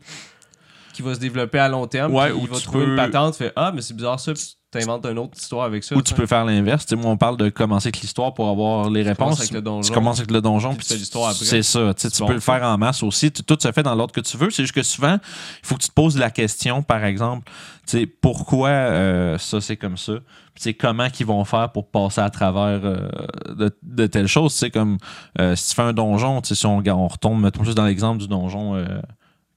qui 0.93 1.01
va 1.01 1.13
se 1.13 1.19
développer 1.19 1.59
à 1.59 1.67
long 1.67 1.85
terme, 1.87 2.13
Ouais, 2.13 2.31
ou 2.31 2.39
il 2.43 2.47
va 2.47 2.57
trouver 2.59 2.85
peux- 2.85 2.91
une 2.91 2.95
patente, 2.95 3.35
fait 3.35 3.51
Ah, 3.57 3.71
mais 3.75 3.81
c'est 3.81 3.93
bizarre 3.93 4.19
ça, 4.19 4.33
puis 4.33 4.55
t'inventes 4.79 5.05
une 5.05 5.19
autre 5.19 5.37
histoire 5.37 5.65
avec 5.65 5.83
ça. 5.83 5.95
Ou 5.95 6.01
tu 6.01 6.13
peux 6.13 6.25
faire 6.25 6.45
l'inverse. 6.45 6.85
Tu 6.85 6.95
moi, 6.95 7.11
on 7.11 7.17
parle 7.17 7.37
de 7.37 7.49
commencer 7.49 7.87
avec 7.87 8.01
l'histoire 8.01 8.33
pour 8.33 8.49
avoir 8.49 8.89
les 8.89 9.03
réponses. 9.03 9.17
commences 9.17 9.39
avec 9.39 9.51
le 9.51 9.61
donjon. 9.61 9.87
Tu 9.87 9.93
commences 9.93 10.17
avec 10.19 10.31
le 10.31 10.41
donjon. 10.41 10.69
Puis 10.69 10.77
puis 10.79 10.87
tu 10.87 10.93
l'histoire 10.95 11.29
après. 11.29 11.45
C'est 11.45 11.63
ça. 11.63 11.93
Tu 11.93 12.09
tu 12.09 12.25
peux 12.25 12.33
le 12.33 12.39
faire 12.39 12.63
en 12.63 12.77
masse 12.77 13.03
aussi. 13.03 13.31
Tout 13.31 13.57
se 13.59 13.71
fait 13.71 13.83
dans 13.83 13.95
l'ordre 13.95 14.13
que 14.13 14.21
tu 14.21 14.37
veux. 14.37 14.49
C'est 14.49 14.63
juste 14.63 14.75
que 14.75 14.83
souvent, 14.83 15.15
il 15.15 15.67
faut 15.67 15.75
que 15.75 15.81
tu 15.81 15.89
te 15.89 15.93
poses 15.93 16.17
la 16.17 16.29
question, 16.29 16.83
par 16.83 17.03
exemple, 17.05 17.49
tu 17.87 18.07
pourquoi 18.07 18.69
euh, 18.69 19.37
ça, 19.37 19.61
c'est 19.61 19.77
comme 19.77 19.97
ça? 19.97 20.13
Tu 20.59 20.73
comment 20.73 21.09
qu'ils 21.09 21.25
vont 21.25 21.43
faire 21.43 21.71
pour 21.71 21.89
passer 21.89 22.21
à 22.21 22.29
travers 22.29 22.79
euh, 22.83 23.09
de, 23.49 23.75
de 23.83 24.07
telles 24.07 24.27
choses? 24.27 24.53
Tu 24.53 24.59
sais, 24.59 24.71
comme 24.71 24.97
euh, 25.39 25.55
si 25.55 25.69
tu 25.69 25.75
fais 25.75 25.81
un 25.81 25.93
donjon, 25.93 26.41
tu 26.41 26.55
si 26.55 26.65
on, 26.65 26.81
on 26.85 27.07
retombe, 27.07 27.41
mettons 27.41 27.63
juste 27.63 27.77
dans 27.77 27.85
l'exemple 27.85 28.19
du 28.19 28.27
donjon 28.27 28.75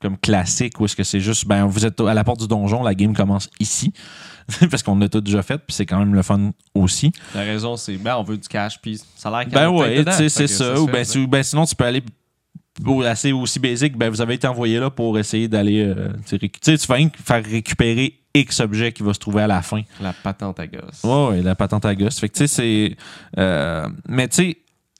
comme 0.00 0.16
classique, 0.18 0.78
où 0.80 0.84
est-ce 0.84 0.94
que 0.96 1.02
c'est 1.04 1.20
juste, 1.20 1.46
ben, 1.46 1.66
vous 1.66 1.84
êtes 1.84 2.00
à 2.00 2.14
la 2.14 2.24
porte 2.24 2.40
du 2.40 2.46
donjon, 2.48 2.82
la 2.82 2.94
game 2.94 3.14
commence 3.14 3.48
ici. 3.60 3.92
Parce 4.70 4.82
qu'on 4.82 4.96
l'a 4.98 5.08
tout 5.08 5.20
déjà 5.20 5.42
fait, 5.42 5.58
puis 5.58 5.74
c'est 5.74 5.84
quand 5.86 5.98
même 5.98 6.14
le 6.14 6.22
fun 6.22 6.52
aussi. 6.74 7.12
La 7.34 7.42
raison, 7.42 7.76
c'est 7.76 7.96
Ben, 7.98 8.16
on 8.16 8.22
veut 8.22 8.38
du 8.38 8.48
cash, 8.48 8.80
puis 8.80 9.00
ça 9.16 9.28
a 9.28 9.42
l'air 9.44 9.50
Ben 9.52 9.68
ouais, 9.68 10.04
tu 10.04 10.12
sais, 10.12 10.28
c'est 10.28 10.46
ça. 10.46 10.80
Ou 10.80 10.86
ben, 10.86 11.04
si- 11.04 11.26
ben, 11.26 11.42
sinon, 11.42 11.66
tu 11.66 11.74
peux 11.74 11.84
aller 11.84 12.02
assez 13.06 13.32
aussi 13.32 13.58
basique, 13.58 13.96
ben 13.96 14.08
vous 14.08 14.20
avez 14.20 14.34
été 14.34 14.46
envoyé 14.46 14.78
là 14.78 14.88
pour 14.90 15.18
essayer 15.18 15.48
d'aller. 15.48 15.82
euh, 15.84 16.10
tu 16.26 16.76
vas 16.86 16.96
faire 17.24 17.44
récupérer 17.44 18.14
X 18.34 18.60
objet 18.60 18.92
qui 18.92 19.02
va 19.02 19.12
se 19.12 19.18
trouver 19.18 19.42
à 19.42 19.46
la 19.46 19.62
fin. 19.62 19.82
La 20.00 20.12
patente 20.12 20.60
à 20.60 20.66
gosse. 20.66 21.02
Ouais, 21.02 21.28
ouais, 21.28 21.42
la 21.42 21.54
patente 21.56 21.84
à 21.84 21.94
gosse. 21.94 22.20
Fait 22.20 22.28
que 22.28 22.34
tu 22.34 22.46
sais, 22.46 22.46
c'est. 22.46 22.96
euh, 23.38 23.88
mais 24.08 24.28
tu 24.28 24.36
sais, 24.36 24.56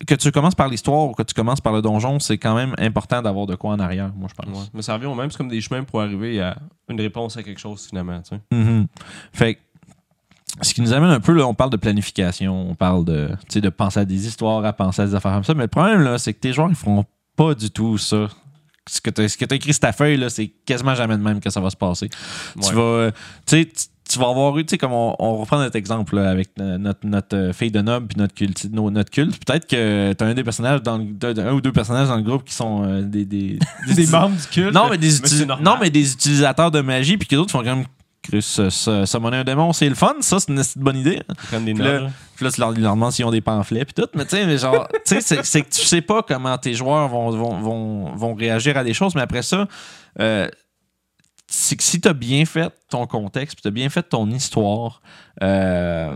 que 0.06 0.14
tu 0.14 0.30
commences 0.30 0.54
par 0.54 0.68
l'histoire 0.68 1.08
ou 1.08 1.12
que 1.12 1.22
tu 1.22 1.34
commences 1.34 1.60
par 1.60 1.72
le 1.72 1.82
donjon, 1.82 2.20
c'est 2.20 2.38
quand 2.38 2.54
même 2.54 2.74
important 2.78 3.20
d'avoir 3.20 3.46
de 3.46 3.56
quoi 3.56 3.72
en 3.72 3.78
arrière, 3.80 4.12
moi, 4.14 4.28
je 4.30 4.34
pense. 4.34 4.56
Ouais. 4.56 4.66
Mais 4.72 4.82
ça 4.82 4.94
revient 4.94 5.06
au 5.06 5.14
même, 5.14 5.30
c'est 5.30 5.36
comme 5.38 5.48
des 5.48 5.60
chemins 5.60 5.82
pour 5.82 6.00
arriver 6.00 6.40
à 6.40 6.56
une 6.88 7.00
réponse 7.00 7.36
à 7.36 7.42
quelque 7.42 7.60
chose 7.60 7.86
finalement. 7.88 8.20
tu 8.22 8.36
sais. 8.36 8.40
Mhm. 8.52 8.86
Fait 9.32 9.54
que, 9.54 9.60
ce 10.62 10.74
qui 10.74 10.82
nous 10.82 10.92
amène 10.92 11.10
un 11.10 11.20
peu, 11.20 11.32
là, 11.32 11.46
on 11.46 11.54
parle 11.54 11.70
de 11.70 11.76
planification, 11.76 12.70
on 12.70 12.74
parle 12.74 13.04
de, 13.04 13.30
de 13.54 13.68
penser 13.68 14.00
à 14.00 14.04
des 14.04 14.26
histoires, 14.26 14.64
à 14.64 14.72
penser 14.72 15.02
à 15.02 15.06
des 15.06 15.14
affaires 15.14 15.32
comme 15.32 15.44
ça. 15.44 15.54
Mais 15.54 15.64
le 15.64 15.68
problème, 15.68 16.00
là, 16.02 16.18
c'est 16.18 16.32
que 16.32 16.40
tes 16.40 16.52
joueurs, 16.52 16.68
ils 16.70 16.76
feront 16.76 17.04
pas 17.36 17.54
du 17.54 17.70
tout 17.70 17.98
ça. 17.98 18.28
Ce 18.88 19.00
que 19.00 19.10
tu 19.10 19.20
as 19.20 19.54
écrit 19.54 19.72
sur 19.72 19.80
ta 19.80 19.92
feuille, 19.92 20.16
là, 20.16 20.30
c'est 20.30 20.48
quasiment 20.48 20.94
jamais 20.94 21.16
de 21.16 21.22
même 21.22 21.40
que 21.40 21.50
ça 21.50 21.60
va 21.60 21.70
se 21.70 21.76
passer. 21.76 22.08
Tu 22.62 22.72
vas. 22.74 23.10
Tu 23.46 23.62
sais, 23.62 23.68
tu- 24.08 24.18
vas 24.18 24.28
avoir 24.28 24.56
eu, 24.58 24.64
tu 24.64 24.70
sais, 24.70 24.78
comme 24.78 24.92
on, 24.92 25.14
on 25.18 25.36
reprend 25.36 25.58
notre 25.58 25.76
exemple 25.76 26.16
là, 26.16 26.30
avec 26.30 26.50
notre, 26.58 27.00
notre 27.06 27.36
euh, 27.36 27.52
fille 27.52 27.70
de 27.70 27.80
noble 27.80 28.06
puis 28.08 28.18
notre 28.18 28.34
culte. 28.34 28.66
no- 28.72 28.90
notre 28.90 29.10
culte. 29.10 29.44
Peut-être 29.44 29.66
que 29.66 30.12
tu 30.12 30.24
as 30.24 30.26
un 30.26 30.34
des 30.34 30.44
personnages, 30.44 30.82
dans 30.82 30.98
le- 30.98 31.38
un 31.48 31.52
ou 31.52 31.60
deux 31.60 31.72
personnages 31.72 32.08
dans 32.08 32.16
le 32.16 32.22
groupe 32.22 32.44
qui 32.44 32.54
sont 32.54 32.84
euh, 32.84 33.02
des, 33.02 33.24
des, 33.24 33.58
Des 33.94 34.06
membres 34.06 34.36
du 34.36 34.46
culte. 34.48 34.74
non, 34.74 34.88
mais 34.90 34.98
des, 34.98 35.10
non, 35.60 35.76
mais 35.80 35.88
utilisateurs 35.88 36.70
de 36.70 36.80
magie, 36.80 37.16
puis 37.18 37.28
que 37.28 37.36
d'autres 37.36 37.52
font 37.52 37.62
ça, 38.40 38.68
ça, 38.70 39.06
summoner 39.06 39.38
un 39.38 39.44
démon, 39.44 39.72
c'est 39.72 39.88
le 39.88 39.94
fun, 39.94 40.14
ça, 40.20 40.38
c'est 40.38 40.50
une 40.52 40.62
bonne 40.76 40.98
idée. 40.98 41.22
Prennent 41.46 41.64
des 41.64 41.72
Puis 41.72 41.82
là. 41.82 42.08
Puis 42.36 42.44
là, 42.44 42.50
tu 42.52 42.60
leur, 42.60 42.72
demandes 42.74 43.10
s'ils 43.12 43.24
ont 43.24 43.30
des 43.30 43.40
pamphlets, 43.40 43.84
puis 43.86 43.94
tout. 43.94 44.08
Mais 44.14 44.24
tu 44.24 44.36
sais, 44.36 44.44
mais 44.46 44.58
genre, 44.58 44.86
tu 45.06 45.14
sais, 45.14 45.20
c'est, 45.22 45.44
c'est 45.44 45.62
que 45.62 45.70
tu 45.70 45.80
sais 45.80 46.02
pas 46.02 46.22
comment 46.22 46.56
tes 46.58 46.74
joueurs 46.74 47.08
vont, 47.08 47.30
vont, 47.30 47.58
vont, 47.58 48.14
vont 48.16 48.34
réagir 48.34 48.76
à 48.76 48.84
des 48.84 48.92
choses, 48.92 49.14
mais 49.14 49.22
après 49.22 49.42
ça, 49.42 49.66
euh, 50.20 50.46
si 51.50 52.00
tu 52.00 52.08
as 52.08 52.12
bien 52.12 52.44
fait 52.44 52.72
ton 52.90 53.06
contexte, 53.06 53.60
tu 53.60 53.68
as 53.68 53.70
bien 53.70 53.88
fait 53.88 54.02
ton 54.02 54.30
histoire, 54.30 55.00
euh, 55.42 56.14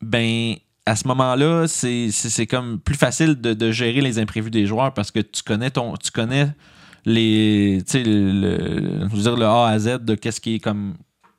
ben, 0.00 0.54
à 0.86 0.96
ce 0.96 1.06
moment-là, 1.08 1.66
c'est, 1.68 2.46
comme 2.46 2.80
plus 2.80 2.94
facile 2.94 3.40
de, 3.40 3.70
gérer 3.72 4.00
les 4.00 4.18
imprévus 4.18 4.50
des 4.50 4.66
joueurs 4.66 4.94
parce 4.94 5.10
que 5.10 5.20
tu 5.20 5.42
connais 5.42 5.70
ton. 5.70 5.96
Tu 5.96 6.10
connais 6.10 6.48
les. 7.04 7.78
Le, 7.94 9.08
dire, 9.08 9.36
le 9.36 9.44
A 9.46 9.68
à 9.68 9.78
Z 9.78 9.98
de 10.04 10.14
qu'est-ce 10.14 10.40
qui 10.40 10.54
est 10.54 10.60
comme 10.60 10.94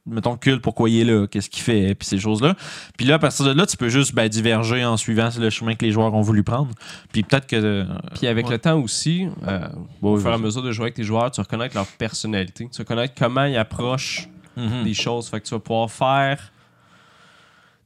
mettons, 0.07 0.37
culte, 0.37 0.61
pourquoi 0.61 0.89
il 0.89 0.99
est 1.01 1.03
là, 1.03 1.27
qu'est-ce 1.27 1.49
qu'il 1.49 1.61
fait, 1.63 1.93
puis 1.95 2.07
ces 2.07 2.17
choses-là. 2.19 2.55
Puis 2.97 3.05
là, 3.05 3.15
à 3.15 3.19
partir 3.19 3.45
de 3.45 3.51
là, 3.51 3.65
tu 3.65 3.77
peux 3.77 3.89
juste 3.89 4.13
ben, 4.15 4.27
diverger 4.29 4.83
en 4.85 4.97
suivant 4.97 5.29
le 5.37 5.49
chemin 5.49 5.75
que 5.75 5.85
les 5.85 5.91
joueurs 5.91 6.13
ont 6.13 6.21
voulu 6.21 6.43
prendre. 6.43 6.69
Puis 7.11 7.23
peut-être 7.23 7.47
que. 7.47 7.55
euh, 7.55 7.85
Puis 8.15 8.27
avec 8.27 8.45
ouais. 8.47 8.53
le 8.53 8.57
temps 8.59 8.79
aussi, 8.79 9.27
euh, 9.47 9.67
au 10.01 10.17
fur 10.17 10.31
et 10.31 10.33
à 10.33 10.37
mesure 10.37 10.61
de 10.63 10.71
jouer 10.71 10.85
avec 10.85 10.95
tes 10.95 11.03
joueurs, 11.03 11.29
tu 11.31 11.41
reconnais 11.41 11.69
leur 11.73 11.85
personnalité. 11.87 12.69
Tu 12.71 12.81
reconnais 12.81 13.09
comment 13.09 13.45
ils 13.45 13.57
approchent 13.57 14.27
Mhm. 14.55 14.83
des 14.83 14.93
choses. 14.95 15.27
Fait 15.29 15.39
que 15.39 15.45
tu 15.45 15.53
vas 15.53 15.59
pouvoir 15.59 15.91
faire 15.91 16.51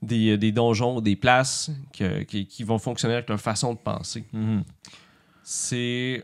des, 0.02 0.38
des 0.38 0.52
donjons, 0.52 1.02
des 1.02 1.16
places 1.16 1.70
que- 1.98 2.24
qui, 2.24 2.46
qui 2.48 2.64
vont 2.64 2.80
fonctionner 2.80 3.16
avec 3.16 3.30
leur 3.30 3.40
façon 3.40 3.74
de 3.74 3.78
penser. 3.80 4.24
Mhm. 4.34 4.64
C'est. 5.44 6.24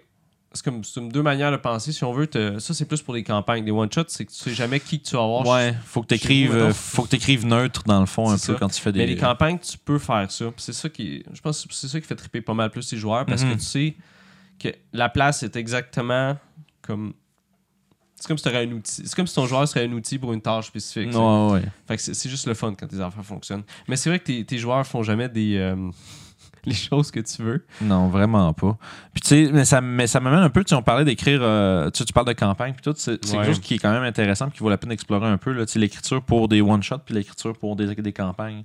C'est 0.57 0.63
comme, 0.65 0.83
c'est 0.83 0.99
deux 1.09 1.21
manières 1.21 1.51
de 1.51 1.57
penser. 1.57 1.91
Si 1.91 2.03
on 2.03 2.11
veut, 2.13 2.25
te- 2.27 2.57
ça 2.57 2.73
c'est 2.73 2.85
plus 2.85 3.01
pour 3.01 3.13
les 3.13 3.23
campagnes. 3.23 3.63
Des 3.63 3.71
one-shots, 3.71 4.05
c'est 4.07 4.25
que 4.25 4.31
tu 4.31 4.37
sais 4.37 4.53
jamais 4.53 4.79
qui 4.79 4.99
que 4.99 5.07
tu 5.07 5.15
vas 5.15 5.21
avoir. 5.23 5.45
Ouais, 5.45 5.75
faut 5.85 6.01
que 6.01 6.15
tu 6.15 6.47
vous, 6.47 6.53
mettons. 6.53 6.73
faut 6.73 7.03
que 7.03 7.09
t'écrives 7.09 7.45
neutre 7.45 7.83
dans 7.85 7.99
le 7.99 8.05
fond 8.07 8.29
un 8.31 8.37
peu 8.37 8.55
quand 8.55 8.69
tu 8.69 8.81
fais 8.81 8.91
des. 8.91 8.99
Mais 8.99 9.05
les 9.07 9.15
campagnes, 9.17 9.59
tu 9.59 9.77
peux 9.77 9.99
faire 9.99 10.29
ça. 10.31 10.45
C'est 10.57 10.73
ça 10.73 10.89
qui, 10.89 11.23
je 11.31 11.39
pense, 11.41 11.65
que 11.65 11.73
c'est 11.73 11.87
ça 11.87 12.01
qui 12.01 12.07
fait 12.07 12.15
triper 12.15 12.41
pas 12.41 12.53
mal 12.55 12.69
plus 12.71 12.91
les 12.91 12.97
joueurs 12.97 13.25
parce 13.25 13.43
Mhm. 13.43 13.53
que 13.53 13.59
tu 13.59 13.65
sais 13.65 13.95
que 14.59 14.69
la 14.93 15.09
place 15.09 15.43
est 15.43 15.55
exactement 15.55 16.35
comme. 16.81 17.13
C'est 18.15 18.27
comme 18.27 18.37
si 18.39 18.49
un 18.49 18.71
outil. 18.71 19.03
C'est 19.05 19.13
comme 19.15 19.27
si 19.27 19.35
ton 19.35 19.45
joueur 19.45 19.67
serait 19.67 19.85
un 19.87 19.91
outil 19.91 20.17
pour 20.17 20.33
une 20.33 20.41
tâche 20.41 20.65
spécifique. 20.67 21.13
sais. 21.13 21.19
Ouais. 21.19 21.61
Fait 21.87 21.97
que 21.97 22.01
c'est 22.01 22.29
juste 22.29 22.47
le 22.47 22.55
fun 22.55 22.73
quand 22.73 22.87
tes 22.87 22.99
affaires 22.99 23.23
fonctionnent. 23.23 23.61
Mais 23.87 23.95
c'est 23.95 24.09
vrai 24.09 24.17
que 24.17 24.23
tes, 24.25 24.43
tes 24.43 24.57
joueurs 24.57 24.87
font 24.87 25.03
jamais 25.03 25.29
des 25.29 25.55
euh, 25.57 25.75
les 26.69 26.75
choses 26.75 27.11
que 27.11 27.19
tu 27.19 27.41
veux. 27.41 27.65
Non, 27.81 28.07
vraiment 28.09 28.53
pas. 28.53 28.77
Puis 29.13 29.21
tu 29.21 29.27
sais, 29.27 29.49
mais 29.51 29.65
ça, 29.65 29.81
mais 29.81 30.05
ça 30.07 30.19
m'amène 30.19 30.39
un 30.41 30.49
peu, 30.49 30.63
tu 30.63 30.73
on 30.75 30.81
parlait 30.81 31.05
d'écrire, 31.05 31.39
euh, 31.41 31.89
tu 31.89 32.03
tu 32.05 32.13
parles 32.13 32.27
de 32.27 32.33
campagne, 32.33 32.73
puis 32.73 32.81
tout, 32.83 32.93
c'est 32.97 33.11
Ouais. 33.11 33.17
quelque 33.31 33.45
chose 33.45 33.59
qui 33.59 33.75
est 33.75 33.79
quand 33.79 33.91
même 33.91 34.03
intéressant, 34.03 34.47
puis 34.49 34.57
qui 34.57 34.63
vaut 34.63 34.69
la 34.69 34.77
peine 34.77 34.89
d'explorer 34.89 35.27
un 35.27 35.37
peu, 35.37 35.51
là, 35.53 35.65
tu 35.65 35.73
sais, 35.73 35.79
l'écriture 35.79 36.21
pour 36.21 36.47
des 36.47 36.61
one-shots, 36.61 36.99
puis 37.05 37.15
l'écriture 37.15 37.57
pour 37.57 37.75
des, 37.75 37.95
des 37.95 38.13
campagnes. 38.13 38.63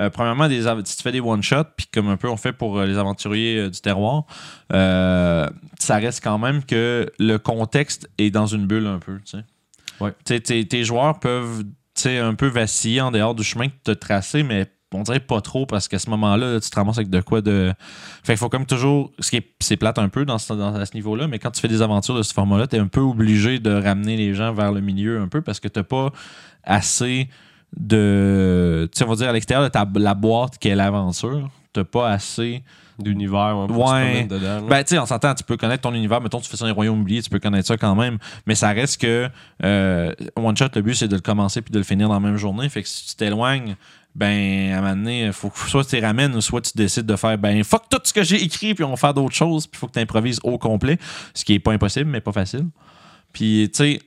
Euh, 0.00 0.08
premièrement, 0.10 0.48
des, 0.48 0.62
si 0.84 0.96
tu 0.96 1.02
fais 1.02 1.12
des 1.12 1.20
one-shots, 1.20 1.64
puis 1.76 1.86
comme 1.92 2.08
un 2.08 2.16
peu 2.16 2.28
on 2.28 2.36
fait 2.36 2.52
pour 2.52 2.78
euh, 2.78 2.86
les 2.86 2.96
aventuriers 2.98 3.68
du 3.70 3.80
terroir, 3.80 4.24
ça 4.70 5.96
reste 5.96 6.22
quand 6.22 6.38
même 6.38 6.64
que 6.64 7.10
le 7.18 7.36
contexte 7.38 8.08
est 8.18 8.30
dans 8.30 8.46
une 8.46 8.66
bulle 8.66 8.86
un 8.86 8.98
peu, 8.98 9.16
tu 9.24 9.38
sais. 9.38 9.44
Ouais. 10.00 10.12
Tu 10.24 10.34
sais, 10.34 10.40
tes, 10.40 10.66
tes 10.66 10.84
joueurs 10.84 11.20
peuvent, 11.20 11.62
tu 11.62 12.02
sais, 12.02 12.18
un 12.18 12.34
peu 12.34 12.46
vaciller 12.48 13.00
en 13.00 13.10
dehors 13.10 13.34
du 13.34 13.44
chemin 13.44 13.68
que 13.68 13.74
tu 13.84 13.90
as 13.90 13.96
tracé, 13.96 14.42
mais 14.42 14.66
on 14.94 15.02
dirait 15.02 15.20
pas 15.20 15.40
trop 15.40 15.66
parce 15.66 15.88
qu'à 15.88 15.98
ce 15.98 16.08
moment-là, 16.10 16.60
tu 16.60 16.70
te 16.70 16.76
ramasses 16.76 16.98
avec 16.98 17.10
de 17.10 17.20
quoi 17.20 17.40
de. 17.40 17.72
Fait 18.24 18.32
qu'il 18.32 18.38
faut 18.38 18.48
comme 18.48 18.66
toujours. 18.66 19.12
Ce 19.18 19.30
qui 19.30 19.36
est, 19.36 19.46
c'est 19.60 19.76
plate 19.76 19.98
un 19.98 20.08
peu 20.08 20.24
dans 20.24 20.38
ce, 20.38 20.52
dans- 20.52 20.74
à 20.74 20.86
ce 20.86 20.94
niveau-là, 20.94 21.28
mais 21.28 21.38
quand 21.38 21.50
tu 21.50 21.60
fais 21.60 21.68
des 21.68 21.82
aventures 21.82 22.16
de 22.16 22.22
ce 22.22 22.32
format-là, 22.34 22.66
tu 22.66 22.76
es 22.76 22.78
un 22.78 22.86
peu 22.88 23.00
obligé 23.00 23.58
de 23.58 23.70
ramener 23.72 24.16
les 24.16 24.34
gens 24.34 24.52
vers 24.52 24.72
le 24.72 24.80
milieu 24.80 25.20
un 25.20 25.28
peu 25.28 25.40
parce 25.42 25.60
que 25.60 25.68
tu 25.68 25.82
pas 25.82 26.10
assez 26.64 27.28
de. 27.78 28.88
Tu 28.92 28.98
sais, 28.98 29.04
on 29.04 29.08
va 29.08 29.16
dire 29.16 29.28
à 29.28 29.32
l'extérieur 29.32 29.64
de 29.64 29.68
ta, 29.70 29.86
la 29.94 30.14
boîte 30.14 30.58
qui 30.58 30.68
est 30.68 30.74
l'aventure, 30.74 31.48
tu 31.72 31.84
pas 31.84 32.10
assez. 32.10 32.62
D'univers, 32.98 33.56
ouais, 33.58 33.66
pour 33.68 33.90
Ouais. 33.90 34.26
se 34.28 34.34
dedans. 34.34 34.66
Ben, 34.68 34.84
tu 34.84 34.90
sais, 34.94 34.98
on 34.98 35.06
s'entend, 35.06 35.34
tu 35.34 35.42
peux 35.42 35.56
connaître 35.56 35.80
ton 35.80 35.94
univers. 35.94 36.20
Mettons, 36.20 36.38
tu 36.40 36.48
fais 36.48 36.56
ça 36.58 36.64
dans 36.64 36.68
les 36.68 36.74
royaumes 36.74 37.00
oubliés, 37.00 37.22
tu 37.22 37.30
peux 37.30 37.40
connaître 37.40 37.66
ça 37.66 37.76
quand 37.78 37.96
même. 37.96 38.18
Mais 38.46 38.54
ça 38.54 38.68
reste 38.70 39.00
que 39.00 39.28
euh, 39.64 40.12
One 40.36 40.56
Shot, 40.56 40.66
le 40.76 40.82
but, 40.82 40.94
c'est 40.94 41.08
de 41.08 41.14
le 41.16 41.20
commencer 41.22 41.62
puis 41.62 41.72
de 41.72 41.78
le 41.78 41.84
finir 41.84 42.08
dans 42.08 42.14
la 42.14 42.20
même 42.20 42.36
journée. 42.36 42.68
Fait 42.68 42.82
que 42.82 42.88
si 42.88 43.06
tu 43.08 43.16
t'éloignes, 43.16 43.76
ben, 44.14 44.72
à 44.72 44.78
un 44.78 44.80
moment 44.82 44.96
donné, 44.96 45.30
faut 45.32 45.48
que 45.50 45.58
soit 45.58 45.84
tu 45.84 45.96
les 45.96 46.02
ramènes 46.04 46.34
ou 46.34 46.40
soit 46.40 46.60
tu 46.60 46.72
décides 46.74 47.06
de 47.06 47.16
faire, 47.16 47.38
ben, 47.38 47.62
fuck 47.64 47.88
tout 47.90 47.98
ce 48.04 48.12
que 48.12 48.22
j'ai 48.22 48.42
écrit 48.42 48.74
puis 48.74 48.84
on 48.84 48.90
va 48.90 48.96
faire 48.96 49.14
d'autres 49.14 49.34
choses. 49.34 49.66
Puis 49.66 49.78
faut 49.78 49.86
que 49.86 49.92
tu 49.92 49.98
improvises 50.00 50.40
au 50.42 50.58
complet. 50.58 50.98
Ce 51.34 51.44
qui 51.44 51.54
est 51.54 51.58
pas 51.58 51.72
impossible, 51.72 52.10
mais 52.10 52.20
pas 52.20 52.32
facile. 52.32 52.66
Puis, 53.32 53.70
tu 53.72 53.78
sais, 53.84 54.00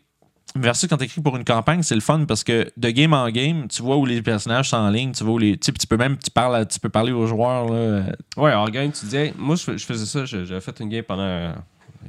versus 0.55 0.87
quand 0.87 0.97
tu 0.97 1.05
écris 1.05 1.21
pour 1.21 1.35
une 1.35 1.43
campagne, 1.43 1.81
c'est 1.81 1.95
le 1.95 2.01
fun 2.01 2.25
parce 2.25 2.43
que 2.43 2.71
de 2.77 2.89
game 2.91 3.13
en 3.13 3.29
game, 3.29 3.67
tu 3.67 3.81
vois 3.81 3.97
où 3.97 4.05
les 4.05 4.21
personnages 4.21 4.69
sont 4.69 4.77
en 4.77 4.89
ligne, 4.89 5.11
tu 5.11 5.23
vois 5.23 5.33
où 5.33 5.37
les. 5.39 5.57
Tu 5.57 5.73
tu 5.73 5.87
peux 5.87 5.97
même 5.97 6.17
tu 6.17 6.29
parles, 6.31 6.67
tu 6.67 6.79
peux 6.79 6.89
parler 6.89 7.11
aux 7.11 7.25
joueurs. 7.27 7.67
Là, 7.73 8.03
Ouais, 8.37 8.53
hors 8.53 8.69
game, 8.69 8.91
tu 8.91 9.05
disais, 9.05 9.33
moi 9.37 9.55
je, 9.55 9.63
fais- 9.63 9.77
je 9.77 9.85
faisais 9.85 10.05
ça, 10.05 10.25
j'avais 10.25 10.61
fait 10.61 10.79
une 10.79 10.89
game 10.89 11.03
pendant 11.03 11.55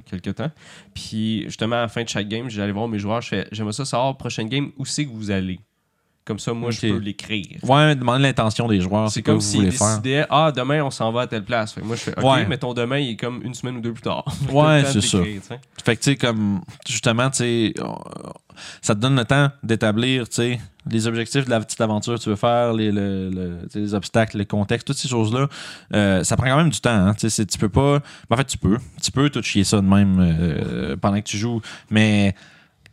quelques 0.04 0.34
temps. 0.34 0.50
Puis 0.94 1.44
justement, 1.44 1.76
à 1.76 1.80
la 1.82 1.88
fin 1.88 2.02
de 2.04 2.08
chaque 2.08 2.28
game, 2.28 2.50
j'allais 2.50 2.72
voir 2.72 2.86
mes 2.86 2.98
joueurs, 2.98 3.22
je 3.22 3.28
fais, 3.28 3.48
j'aimerais 3.50 3.72
ça 3.72 3.84
savoir, 3.86 4.16
prochaine 4.16 4.48
game, 4.48 4.70
où 4.76 4.84
c'est 4.84 5.06
que 5.06 5.10
vous 5.10 5.30
allez? 5.30 5.58
Comme 6.26 6.40
ça, 6.40 6.52
moi, 6.52 6.72
je 6.72 6.80
peux 6.80 6.96
l'écrire. 6.98 7.46
Ouais, 7.62 7.94
demander 7.94 8.24
l'intention 8.24 8.66
des 8.66 8.80
joueurs. 8.80 9.10
C'est 9.12 9.22
comme 9.22 9.40
s'ils 9.40 9.60
voulez 9.60 9.70
faire. 9.70 10.00
décidaient, 10.00 10.26
ah, 10.28 10.50
demain, 10.54 10.82
on 10.82 10.90
s'en 10.90 11.12
va 11.12 11.20
à 11.22 11.26
telle 11.28 11.44
place. 11.44 11.72
Fait 11.72 11.80
que 11.80 11.86
moi, 11.86 11.94
je 11.94 12.00
fais, 12.02 12.18
ok, 12.18 12.24
Ouais. 12.24 12.44
mais 12.46 12.58
ton 12.58 12.74
demain, 12.74 12.98
il 12.98 13.10
est 13.12 13.16
comme 13.16 13.42
une 13.44 13.54
semaine 13.54 13.76
ou 13.76 13.80
deux 13.80 13.92
plus 13.92 14.02
tard. 14.02 14.24
Ouais, 14.52 14.82
c'est 14.86 15.00
ça. 15.00 15.18
d'écrire, 15.18 15.40
tu 15.40 15.46
sais. 15.46 15.60
Fait 15.84 15.94
que, 15.96 16.02
tu 16.02 16.10
sais, 16.10 16.16
comme, 16.16 16.62
justement, 16.88 17.30
tu 17.30 17.36
sais, 17.38 17.74
ça 18.82 18.94
te 18.96 19.00
donne 19.00 19.14
le 19.16 19.24
temps 19.24 19.50
d'établir, 19.62 20.28
tu 20.28 20.34
sais, 20.34 20.60
les 20.90 21.06
objectifs 21.06 21.44
de 21.44 21.50
la 21.50 21.60
petite 21.60 21.80
aventure 21.80 22.14
que 22.18 22.22
tu 22.24 22.28
veux 22.28 22.36
faire, 22.36 22.72
les, 22.72 22.90
le- 22.90 23.58
les 23.74 23.94
obstacles, 23.94 24.38
le 24.38 24.44
contexte, 24.44 24.86
toutes 24.86 24.96
ces 24.96 25.08
choses-là. 25.08 25.46
Euh, 25.94 26.24
ça 26.24 26.36
prend 26.36 26.46
quand 26.46 26.56
même 26.56 26.70
du 26.70 26.80
temps, 26.80 26.90
hein, 26.90 27.14
tu 27.14 27.20
sais, 27.20 27.30
c'est- 27.30 27.46
tu 27.46 27.58
peux 27.58 27.68
pas... 27.68 27.98
ben, 28.28 28.34
en 28.34 28.36
fait, 28.36 28.44
tu 28.46 28.58
peux. 28.58 28.78
Tu 29.02 29.12
peux 29.12 29.30
tout 29.30 29.42
chier 29.42 29.62
ça 29.64 29.76
de 29.76 29.86
même 29.86 30.18
euh, 30.20 30.96
pendant 30.96 31.18
que 31.20 31.26
tu 31.26 31.38
joues, 31.38 31.60
mais... 31.90 32.34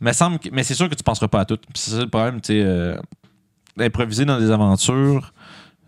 Mais, 0.00 0.12
semble 0.12 0.38
que- 0.38 0.50
mais 0.52 0.64
c'est 0.64 0.74
sûr 0.74 0.88
que 0.90 0.94
tu 0.94 1.02
penseras 1.04 1.28
pas 1.28 1.40
à 1.40 1.44
tout. 1.44 1.58
C'est 1.72 1.92
ça 1.92 2.00
le 2.00 2.08
problème, 2.08 2.40
tu 2.40 2.52
sais, 2.52 2.62
euh, 2.62 2.96
improviser 3.78 4.24
dans 4.24 4.38
des 4.38 4.50
aventures, 4.50 5.32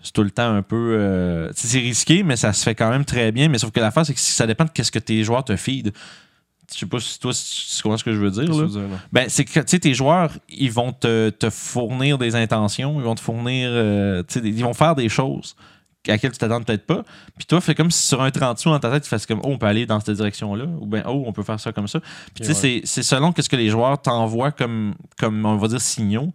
c'est 0.02 0.12
tout 0.12 0.22
le 0.22 0.30
temps 0.30 0.54
un 0.54 0.62
peu. 0.62 0.96
euh, 0.98 1.50
c'est 1.54 1.78
risqué, 1.78 2.22
mais 2.22 2.36
ça 2.36 2.52
se 2.52 2.62
fait 2.62 2.74
quand 2.74 2.90
même 2.90 3.04
très 3.04 3.32
bien. 3.32 3.48
Mais 3.48 3.58
sauf 3.58 3.70
que 3.70 3.80
l'affaire, 3.80 4.06
c'est 4.06 4.14
que 4.14 4.20
ça 4.20 4.46
dépend 4.46 4.64
de 4.64 4.82
ce 4.82 4.90
que 4.90 4.98
tes 4.98 5.22
joueurs 5.24 5.44
te 5.44 5.56
feed. 5.56 5.92
Je 6.72 6.78
sais 6.80 6.86
pas 6.86 6.98
si 6.98 7.18
toi, 7.20 7.32
tu 7.32 7.82
comprends 7.82 7.96
ce 7.96 8.02
que 8.04 8.12
je 8.12 8.18
veux 8.18 8.30
dire. 8.30 8.52
Là. 8.52 8.66
Ben, 9.12 9.26
c'est 9.28 9.44
que 9.44 9.60
tes 9.60 9.94
joueurs, 9.94 10.32
ils 10.48 10.70
vont 10.72 10.92
te, 10.92 11.30
te 11.30 11.48
fournir 11.48 12.18
des 12.18 12.34
intentions, 12.34 12.98
ils 13.00 13.04
vont 13.04 13.14
te 13.14 13.20
fournir. 13.20 13.68
euh, 13.70 14.22
ils 14.42 14.64
vont 14.64 14.74
faire 14.74 14.94
des 14.96 15.08
choses 15.08 15.54
à 16.08 16.12
laquelle 16.12 16.30
tu 16.32 16.38
t'attends 16.38 16.62
peut-être 16.62 16.86
pas. 16.86 17.02
Puis 17.36 17.46
toi, 17.46 17.60
fais 17.60 17.74
comme 17.74 17.90
si 17.90 18.06
sur 18.06 18.22
un 18.22 18.30
30 18.30 18.58
sous 18.60 18.68
dans 18.70 18.78
ta 18.78 18.90
tête, 18.92 19.02
tu 19.02 19.08
fasses 19.08 19.26
comme 19.26 19.40
Oh, 19.42 19.48
on 19.50 19.58
peut 19.58 19.66
aller 19.66 19.86
dans 19.86 19.98
cette 19.98 20.14
direction-là, 20.16 20.64
ou 20.80 20.86
bien 20.86 21.02
Oh, 21.06 21.24
on 21.26 21.32
peut 21.32 21.42
faire 21.42 21.58
ça 21.58 21.72
comme 21.72 21.88
ça. 21.88 21.98
Puis 22.00 22.44
tu 22.44 22.44
sais, 22.44 22.48
Ouais. 22.50 22.54
c'est- 22.54 22.80
c'est 22.84 23.02
selon 23.02 23.32
ce 23.36 23.48
que 23.48 23.56
les 23.56 23.68
joueurs 23.70 24.00
t'envoient 24.00 24.52
comme, 24.52 24.94
comme, 25.18 25.44
on 25.44 25.56
va 25.56 25.66
dire, 25.68 25.80
signaux. 25.80 26.32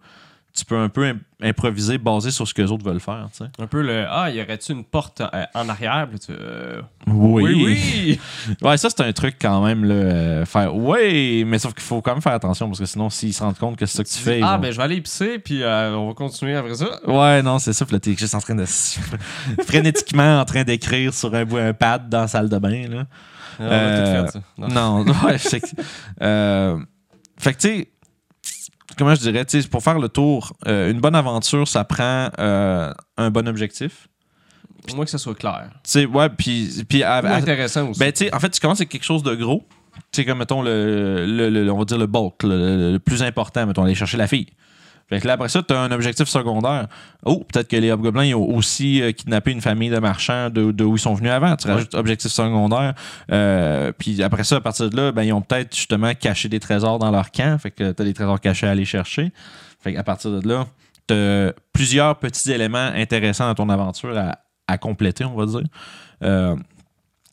Tu 0.54 0.66
peux 0.66 0.76
un 0.76 0.90
peu 0.90 1.06
im- 1.06 1.18
improviser 1.42 1.96
basé 1.96 2.30
sur 2.30 2.46
ce 2.46 2.52
que 2.52 2.60
les 2.60 2.70
autres 2.70 2.84
veulent 2.84 3.00
faire. 3.00 3.26
tu 3.32 3.38
sais. 3.38 3.50
Un 3.58 3.66
peu 3.66 3.80
le, 3.80 4.04
ah, 4.06 4.30
y 4.30 4.38
aurait-tu 4.42 4.72
une 4.72 4.84
porte 4.84 5.22
euh, 5.22 5.44
en 5.54 5.66
arrière? 5.70 6.06
Puis 6.10 6.18
tu 6.18 6.32
euh, 6.38 6.82
Oui, 7.06 7.42
oui, 7.42 7.64
oui. 7.64 8.20
Ouais, 8.62 8.76
ça, 8.76 8.90
c'est 8.90 9.00
un 9.02 9.12
truc 9.14 9.36
quand 9.40 9.64
même, 9.64 9.86
là, 9.86 9.94
euh, 9.94 10.44
faire 10.44 10.76
oui, 10.76 11.44
mais 11.46 11.58
sauf 11.58 11.72
qu'il 11.72 11.82
faut 11.82 12.02
quand 12.02 12.12
même 12.12 12.20
faire 12.20 12.34
attention 12.34 12.66
parce 12.68 12.80
que 12.80 12.84
sinon, 12.84 13.08
s'ils 13.08 13.32
se 13.32 13.42
rendent 13.42 13.56
compte 13.56 13.76
que 13.76 13.86
c'est 13.86 13.96
ça 13.96 14.04
que 14.04 14.10
tu 14.10 14.18
fais. 14.18 14.40
ah, 14.42 14.58
ben 14.58 14.70
je 14.70 14.76
vais 14.76 14.82
aller 14.82 14.96
épicer, 14.96 15.38
puis 15.38 15.62
euh, 15.62 15.96
on 15.96 16.08
va 16.08 16.12
continuer 16.14 16.54
après 16.54 16.74
ça. 16.74 17.00
Ouais, 17.06 17.42
non, 17.42 17.58
c'est 17.58 17.72
ça. 17.72 17.86
Puis 17.86 17.94
là, 17.94 18.00
t'es 18.00 18.14
juste 18.14 18.34
en 18.34 18.40
train 18.40 18.54
de. 18.54 18.66
frénétiquement 19.66 20.40
en 20.40 20.44
train 20.44 20.64
d'écrire 20.64 21.12
sur 21.14 21.34
un, 21.34 21.50
un 21.50 21.72
pad 21.72 22.08
dans 22.08 22.22
la 22.22 22.28
salle 22.28 22.48
de 22.48 22.58
bain, 22.58 22.88
là. 22.88 23.04
On 23.58 23.64
a 23.64 23.68
Euh, 23.70 24.26
tout 24.26 24.32
fait, 24.32 24.32
ça. 24.32 24.40
Non. 24.58 25.04
Non, 25.04 25.12
ouais, 25.24 25.38
fait 25.38 25.60
que, 27.54 27.60
tu 27.60 27.68
sais, 27.68 27.88
comment 28.96 29.14
je 29.14 29.20
dirais, 29.20 29.44
pour 29.70 29.82
faire 29.82 29.98
le 29.98 30.08
tour, 30.08 30.52
euh, 30.66 30.90
une 30.90 31.00
bonne 31.00 31.14
aventure, 31.14 31.66
ça 31.68 31.84
prend 31.84 32.28
euh, 32.38 32.92
un 33.16 33.30
bon 33.30 33.46
objectif. 33.48 34.08
Au 34.90 34.96
moins 34.96 35.04
que 35.04 35.10
ça 35.10 35.18
soit 35.18 35.34
clair. 35.36 35.70
Tu 35.84 35.90
sais, 35.90 36.06
ouais, 36.06 36.28
puis. 36.28 36.84
puis 36.88 37.04
intéressant 37.04 37.90
aussi. 37.90 38.00
ben, 38.00 38.12
en 38.32 38.40
fait, 38.40 38.50
tu 38.50 38.60
commences 38.60 38.80
avec 38.80 38.88
quelque 38.88 39.04
chose 39.04 39.22
de 39.22 39.34
gros. 39.34 39.64
Tu 40.10 40.22
sais, 40.22 40.24
comme, 40.24 40.38
mettons, 40.38 40.62
le, 40.62 41.26
le- 41.26 41.50
le- 41.50 41.70
on 41.70 41.78
va 41.78 41.84
dire 41.84 41.98
le 41.98 42.06
bulk, 42.06 42.42
le 42.42 42.98
plus 42.98 43.22
important, 43.22 43.66
mettons, 43.66 43.84
aller 43.84 43.94
chercher 43.94 44.16
la 44.16 44.26
fille. 44.26 44.46
Fait 45.12 45.20
que 45.20 45.26
là, 45.26 45.34
après 45.34 45.50
ça, 45.50 45.62
tu 45.62 45.74
as 45.74 45.78
un 45.78 45.90
objectif 45.92 46.26
secondaire. 46.26 46.86
Oh, 47.26 47.44
peut-être 47.52 47.68
que 47.68 47.76
les 47.76 47.92
hobgoblins 47.92 48.24
ils 48.24 48.34
ont 48.34 48.48
aussi 48.48 49.02
euh, 49.02 49.12
kidnappé 49.12 49.50
une 49.50 49.60
famille 49.60 49.90
de 49.90 49.98
marchands 49.98 50.48
de, 50.48 50.72
de 50.72 50.84
où 50.84 50.96
ils 50.96 50.98
sont 50.98 51.12
venus 51.12 51.30
avant. 51.30 51.54
Tu 51.54 51.68
rajoutes 51.68 51.94
objectif 51.94 52.32
secondaire. 52.32 52.94
Euh, 53.30 53.92
puis 53.92 54.22
après 54.22 54.42
ça, 54.42 54.56
à 54.56 54.60
partir 54.62 54.88
de 54.88 54.96
là, 54.96 55.12
ben, 55.12 55.22
ils 55.22 55.34
ont 55.34 55.42
peut-être 55.42 55.76
justement 55.76 56.14
caché 56.14 56.48
des 56.48 56.60
trésors 56.60 56.98
dans 56.98 57.10
leur 57.10 57.30
camp. 57.30 57.60
Fait 57.60 57.70
que 57.70 57.92
tu 57.92 58.00
as 58.00 58.04
des 58.06 58.14
trésors 58.14 58.40
cachés 58.40 58.66
à 58.66 58.70
aller 58.70 58.86
chercher. 58.86 59.32
Fait 59.80 59.92
qu'à 59.92 60.02
partir 60.02 60.30
de 60.30 60.48
là, 60.48 60.66
tu 61.06 61.12
as 61.12 61.52
plusieurs 61.74 62.18
petits 62.18 62.50
éléments 62.50 62.90
intéressants 62.94 63.48
dans 63.48 63.54
ton 63.54 63.68
aventure 63.68 64.16
à, 64.16 64.38
à 64.66 64.78
compléter, 64.78 65.26
on 65.26 65.34
va 65.34 65.44
dire. 65.44 65.68
Euh, 66.22 66.56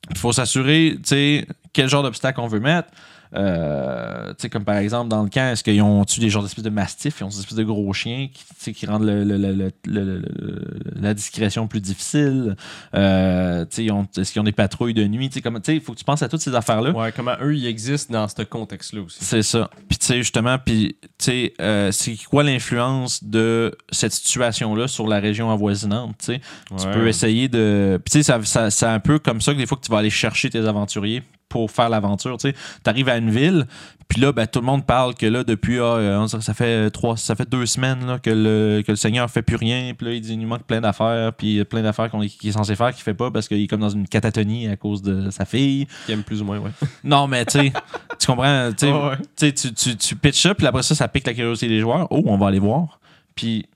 il 0.09 0.17
faut 0.17 0.33
s'assurer, 0.33 0.95
tu 0.97 1.01
sais, 1.05 1.47
quel 1.71 1.87
genre 1.87 2.03
d'obstacle 2.03 2.41
on 2.41 2.47
veut 2.47 2.59
mettre. 2.59 2.89
Euh, 3.35 4.29
tu 4.29 4.35
sais, 4.39 4.49
comme 4.49 4.63
par 4.65 4.77
exemple, 4.77 5.09
dans 5.09 5.21
le 5.23 5.29
camp, 5.29 5.51
est-ce 5.51 5.63
qu'ils 5.63 5.81
ont 5.81 6.03
tu 6.05 6.19
des 6.19 6.29
genres 6.29 6.41
d'espèces 6.43 6.63
de 6.63 6.69
mastifs, 6.69 7.17
ils 7.19 7.23
ont 7.23 7.27
des 7.29 7.39
espèces 7.39 7.57
de 7.57 7.63
gros 7.63 7.93
chiens 7.93 8.27
qui, 8.61 8.73
qui 8.73 8.85
rendent 8.85 9.03
le- 9.05 9.23
le- 9.23 9.37
le- 9.37 9.53
le- 9.53 9.71
le- 9.85 10.19
le- 10.19 10.79
la 10.95 11.13
discrétion 11.13 11.67
plus 11.67 11.81
difficile. 11.81 12.55
Euh, 12.95 13.65
est-ce 13.65 14.31
qu'ils 14.31 14.39
ont 14.41 14.43
des 14.43 14.51
patrouilles 14.51 14.93
de 14.93 15.05
nuit? 15.05 15.27
Il 15.27 15.81
faut 15.81 15.93
que 15.93 15.97
tu 15.99 16.03
penses 16.05 16.21
à 16.23 16.29
toutes 16.29 16.41
ces 16.41 16.55
affaires-là. 16.55 16.91
Ouais, 16.91 17.11
comment 17.15 17.35
eux, 17.41 17.55
ils 17.55 17.67
existent 17.67 18.13
dans 18.13 18.27
ce 18.27 18.41
contexte-là 18.43 19.01
aussi. 19.01 19.19
C'est 19.21 19.43
ça. 19.43 19.69
Puis 19.87 19.97
tu 19.97 20.05
sais, 20.07 20.17
justement, 20.17 20.57
puis 20.57 20.97
tu 21.01 21.07
sais, 21.19 21.53
euh, 21.61 21.91
c'est 21.91 22.15
quoi 22.29 22.43
l'influence 22.43 23.23
de 23.23 23.75
cette 23.91 24.13
situation-là 24.13 24.87
sur 24.87 25.07
la 25.07 25.19
région 25.19 25.51
avoisinante, 25.51 26.15
tu 26.19 26.25
sais? 26.25 26.41
Tu 26.77 26.85
Ouais. 26.85 26.93
peux 26.93 27.07
essayer 27.07 27.47
de. 27.47 27.99
Puis 28.03 28.11
tu 28.11 28.17
sais, 28.19 28.23
ça, 28.23 28.43
ça- 28.43 28.69
c'est 28.71 28.85
un 28.85 28.99
peu 28.99 29.19
comme 29.19 29.41
ça 29.41 29.53
que 29.53 29.57
des 29.59 29.65
fois 29.65 29.77
que 29.77 29.85
tu 29.85 29.91
vas 29.91 29.99
aller 29.99 30.09
chercher 30.09 30.49
tes 30.49 30.65
aventuriers 30.65 31.23
pour 31.49 31.71
faire 31.71 31.89
l'aventure. 31.89 32.37
Tu 32.37 32.53
arrives 32.85 33.09
à 33.09 33.17
une 33.17 33.31
ville, 33.31 33.67
puis 34.07 34.21
là, 34.21 34.31
ben, 34.31 34.47
tout 34.47 34.59
le 34.59 34.65
monde 34.65 34.85
parle 34.85 35.13
que 35.13 35.27
là, 35.27 35.43
depuis, 35.43 35.77
ah, 35.79 35.97
euh, 35.97 36.27
ça 36.27 36.53
fait 36.55 36.89
trois, 36.89 37.15
ça 37.15 37.35
fait 37.35 37.47
deux 37.47 37.67
semaines 37.67 38.07
là, 38.07 38.17
que, 38.17 38.31
le, 38.31 38.81
que 38.81 38.91
le 38.91 38.95
Seigneur 38.95 39.29
fait 39.29 39.43
plus 39.43 39.55
rien, 39.55 39.93
puis 39.95 40.07
là, 40.07 40.13
il 40.13 40.21
dit 40.21 40.33
il 40.33 40.39
nous 40.39 40.47
manque 40.47 40.63
plein 40.63 40.81
d'affaires, 40.81 41.31
puis 41.33 41.63
plein 41.65 41.83
d'affaires 41.83 42.09
qu'il 42.09 42.49
est 42.49 42.53
censé 42.53 42.75
faire 42.75 42.91
qu'il 42.91 43.03
fait 43.03 43.13
pas 43.13 43.29
parce 43.29 43.47
qu'il 43.47 43.61
est 43.61 43.67
comme 43.67 43.81
dans 43.81 43.89
une 43.89 44.07
catatonie 44.07 44.67
à 44.67 44.77
cause 44.77 45.03
de 45.03 45.29
sa 45.29 45.45
fille. 45.45 45.87
Qui 46.07 46.13
aime 46.13 46.23
plus 46.23 46.41
ou 46.41 46.45
moins, 46.45 46.57
ouais. 46.57 46.71
Non, 47.03 47.27
mais 47.27 47.45
tu 47.45 47.59
sais, 47.59 47.73
tu 48.17 48.27
comprends, 48.27 48.69
Ouais, 48.69 49.17
tu, 49.37 49.53
tu, 49.53 49.95
tu 49.95 50.15
pitches 50.15 50.41
ça, 50.41 50.55
puis 50.55 50.65
après 50.65 50.81
ça, 50.81 50.95
ça 50.95 51.07
pique 51.07 51.27
la 51.27 51.33
curiosité 51.35 51.67
des 51.67 51.79
joueurs. 51.79 52.07
Oh, 52.09 52.23
on 52.25 52.37
va 52.37 52.47
aller 52.47 52.59
voir. 52.59 52.99
Puis, 53.35 53.67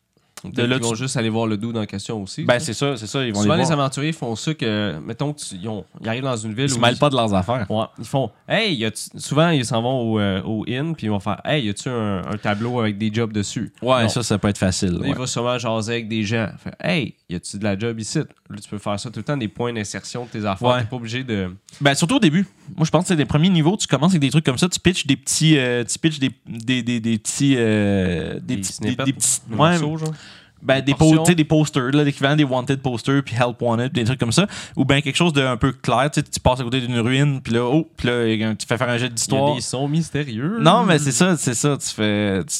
Là, 0.44 0.50
qu'ils 0.76 0.84
vont 0.84 0.92
tu- 0.92 0.98
juste 0.98 1.16
aller 1.18 1.30
voir 1.30 1.48
le 1.48 1.58
doux 1.58 1.72
dans 1.72 1.80
la 1.80 1.86
question 1.88 2.22
aussi. 2.22 2.44
ben, 2.44 2.60
c'est 2.60 2.74
ça, 2.74 2.98
c'est 2.98 3.08
ça, 3.08 3.24
ils 3.26 3.34
vont 3.34 3.42
Souvent, 3.42 3.56
les 3.56 3.72
aventuriers 3.72 4.12
font 4.12 4.36
ça 4.36 4.54
que, 4.54 5.00
mettons, 5.06 5.34
tu- 5.34 5.56
ils, 5.56 5.68
ont- 5.70 5.86
ils 6.02 6.10
arrivent 6.10 6.24
dans 6.24 6.36
une 6.36 6.54
ville 6.54 6.66
Ils 6.66 6.70
se 6.72 6.78
où 6.78 6.82
mêlent 6.82 6.98
pas 6.98 7.10
de 7.10 7.16
leurs 7.16 7.34
affaires. 7.34 7.66
Ouais, 7.70 7.86
ils 7.98 8.06
font 8.06 8.30
Hey, 8.48 8.76
y 8.76 8.92
souvent 9.18 9.50
ils 9.50 9.66
s'en 9.66 9.82
vont 9.82 10.02
au, 10.14 10.20
euh, 10.20 10.42
au 10.44 10.66
inn 10.68 10.96
puis 10.96 11.08
ils 11.08 11.10
vont 11.10 11.20
faire 11.20 11.40
Hey, 11.46 11.66
y 11.66 11.70
a-tu 11.70 11.90
un, 11.90 12.22
un 12.26 12.38
tableau 12.38 12.80
avec 12.80 12.98
des 12.98 13.14
jobs 13.14 13.32
dessus 13.32 13.72
Ouais, 13.82 14.04
Non. 14.04 14.10
ça, 14.10 14.22
ça 14.24 14.38
peut 14.38 14.50
être 14.50 14.58
facile. 14.58 14.92
Là, 14.92 15.00
ouais. 15.00 15.10
Il 15.10 15.16
va 15.16 15.28
sûrement 15.28 15.58
jaser 15.58 15.94
avec 15.94 16.08
des 16.10 16.24
gens. 16.24 16.50
Fait, 16.58 16.74
hey, 16.84 17.16
y 17.30 17.36
a-tu 17.36 17.58
de 17.58 17.64
la 17.64 17.78
job 17.78 18.00
ici 18.00 18.20
Là, 18.20 18.60
tu 18.62 18.70
peux 18.70 18.78
faire 18.78 19.00
ça 19.00 19.10
tout 19.10 19.20
le 19.20 19.24
temps, 19.24 19.38
des 19.38 19.48
points 19.48 19.74
d'insertion 19.74 20.26
de 20.26 20.30
tes 20.30 20.46
affaires. 20.46 20.68
Ouais. 20.68 20.82
T'es 20.82 20.88
pas 20.88 20.96
obligé 20.98 21.24
de. 21.24 21.50
Ben, 21.82 21.96
surtout 21.96 22.18
au 22.18 22.20
début. 22.20 22.46
Moi, 22.76 22.86
je 22.86 22.92
pense 22.92 23.04
que 23.04 23.08
c'est 23.08 23.16
les 23.16 23.26
premiers 23.26 23.50
niveaux, 23.50 23.76
tu 23.78 23.88
commences 23.88 24.12
avec 24.12 24.22
des 24.22 24.30
trucs 24.30 24.46
comme 24.46 24.58
ça, 24.60 24.70
tu 24.70 24.80
pitches 24.80 25.08
des 25.08 25.16
petits. 25.16 25.58
euh, 25.58 25.84
tu 25.84 25.98
pitches 25.98 26.20
des, 26.20 26.30
des, 26.48 26.84
des, 26.84 27.00
des 27.00 27.18
petits. 27.18 27.56
euh, 27.58 28.36
des, 28.36 28.42
Des 28.42 28.58
petits. 28.58 28.74
snippets, 28.74 29.06
des, 29.06 29.12
des 29.12 29.14
petits. 29.18 29.40
des 29.48 29.56
ouais, 29.56 29.80
morceaux, 29.80 29.98
genre. 30.06 30.14
Ben, 30.64 30.82
des, 30.82 30.94
po- 30.94 31.24
des 31.24 31.44
posters, 31.44 31.92
l'équivalent 31.92 32.36
des 32.36 32.44
Wanted 32.44 32.82
posters, 32.82 33.24
puis 33.24 33.36
Help 33.36 33.62
Wanted, 33.62 33.92
des 33.92 34.04
trucs 34.04 34.20
comme 34.20 34.32
ça. 34.32 34.48
Ou 34.76 34.86
bien 34.86 35.02
quelque 35.02 35.16
chose 35.16 35.34
de 35.34 35.42
un 35.42 35.58
peu 35.58 35.72
clair, 35.72 36.10
tu 36.12 36.22
passes 36.42 36.60
à 36.60 36.64
côté 36.64 36.82
d'une 36.82 37.00
ruine, 37.00 37.42
puis 37.42 37.54
là, 37.54 37.64
oh, 37.66 37.88
puis 37.98 38.08
là, 38.08 38.56
tu 38.56 38.66
fais 38.66 38.78
faire 38.78 38.90
un 38.90 38.98
jet 38.98 39.10
d'histoire. 39.10 39.56
des 39.56 39.62
sons 39.62 39.88
mystérieux. 39.88 40.58
Non, 40.60 40.84
mais 40.84 41.00
c'est 41.00 41.12
ça, 41.12 41.36
c'est 41.38 41.54
ça. 41.54 41.78
Tu 41.78 41.90
fais. 41.90 42.44
Tu 42.46 42.60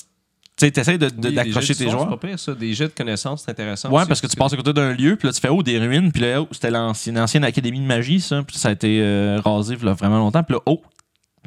tu 0.56 0.70
des 0.70 1.10
d'accrocher 1.32 1.74
tes 1.74 1.90
joueurs. 1.90 2.04
C'est 2.04 2.18
pas 2.18 2.28
pire, 2.28 2.40
ça. 2.40 2.54
Des 2.54 2.74
jets 2.74 2.88
de 2.88 2.94
connaissances, 2.94 3.44
c'est 3.44 3.52
intéressant. 3.52 3.90
Ouais, 3.90 3.98
aussi, 3.98 4.08
parce 4.08 4.22
que 4.22 4.28
tu 4.28 4.36
passes 4.36 4.54
à 4.54 4.56
côté 4.56 4.72
d'un 4.72 4.94
lieu, 4.94 5.16
puis 5.16 5.28
là, 5.28 5.34
tu 5.34 5.42
fais, 5.42 5.50
oh, 5.50 5.64
des 5.64 5.80
ruines, 5.80 6.12
puis 6.12 6.22
là, 6.22 6.42
oh, 6.42 6.48
c'était 6.52 6.70
l'ancienne, 6.70 7.18
ancienne 7.18 7.44
académie 7.44 7.80
de 7.80 7.86
magie, 7.86 8.22
ça, 8.22 8.44
puis 8.44 8.58
ça 8.58 8.70
a 8.70 8.72
été 8.72 9.00
euh, 9.02 9.42
rasé 9.44 9.76
là, 9.82 9.94
vraiment 9.94 10.20
longtemps, 10.20 10.44
puis 10.44 10.56
là, 10.56 10.62
oh, 10.66 10.82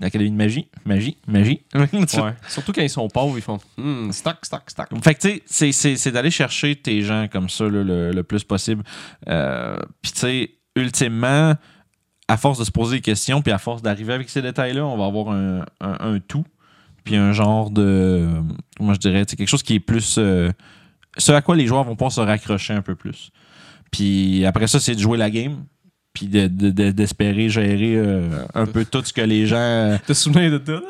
l'académie 0.00 0.30
de 0.30 0.36
magie, 0.36 0.68
magie, 0.84 1.16
magie. 1.26 1.60
Ouais. 1.74 2.34
Surtout 2.48 2.72
quand 2.72 2.82
ils 2.82 2.90
sont 2.90 3.08
pauvres, 3.08 3.36
ils 3.38 3.42
font 3.42 3.58
Hmm, 3.78 4.10
stock, 4.12 4.38
stock, 4.44 4.62
stock. 4.68 4.88
Fait 5.02 5.14
que, 5.14 5.20
tu 5.20 5.28
sais, 5.28 5.42
c'est- 5.46 5.72
c'est 5.72 5.96
c'est 5.96 6.12
d'aller 6.12 6.30
chercher 6.30 6.76
tes 6.76 7.02
gens 7.02 7.26
comme 7.30 7.48
ça 7.48 7.64
là, 7.64 7.82
le, 7.82 8.10
le 8.12 8.22
plus 8.22 8.44
possible. 8.44 8.82
Euh, 9.28 9.76
puis, 10.02 10.12
tu 10.12 10.18
sais, 10.18 10.50
ultimement, 10.76 11.54
à 12.28 12.36
force 12.36 12.58
de 12.58 12.64
se 12.64 12.70
poser 12.70 12.96
des 12.96 13.02
questions, 13.02 13.40
puis 13.42 13.52
à 13.52 13.58
force 13.58 13.82
d'arriver 13.82 14.12
avec 14.12 14.28
ces 14.28 14.42
détails-là, 14.42 14.84
on 14.84 14.96
va 14.98 15.06
avoir 15.06 15.30
un, 15.30 15.60
un- 15.80 16.14
un 16.14 16.18
tout, 16.20 16.44
puis 17.04 17.16
un 17.16 17.32
genre 17.32 17.70
de. 17.70 18.28
Moi, 18.80 18.94
je 18.94 18.98
dirais, 18.98 19.24
c'est 19.28 19.36
quelque 19.36 19.48
chose 19.48 19.62
qui 19.62 19.74
est 19.74 19.80
plus. 19.80 20.16
euh, 20.18 20.50
ce 21.18 21.32
à 21.32 21.40
quoi 21.40 21.56
les 21.56 21.66
joueurs 21.66 21.84
vont 21.84 21.94
pouvoir 21.96 22.12
se 22.12 22.20
raccrocher 22.20 22.74
un 22.74 22.82
peu 22.82 22.94
plus. 22.94 23.30
Puis 23.90 24.44
après 24.44 24.66
ça, 24.66 24.80
c'est 24.80 24.94
de 24.94 25.00
jouer 25.00 25.16
la 25.16 25.30
game, 25.30 25.64
puis 26.16 26.26
de- 26.26 26.46
de- 26.46 26.70
de- 26.70 26.90
d'espérer 26.92 27.50
gérer 27.50 27.94
euh, 27.96 28.22
un 28.54 28.64
peu 28.64 28.86
tout 28.86 29.02
ce 29.04 29.12
que 29.12 29.20
les 29.20 29.46
gens. 29.46 29.56
euh, 29.58 29.96
Te 30.06 30.14
souviens 30.14 30.50
de 30.50 30.60
ça 30.64 30.80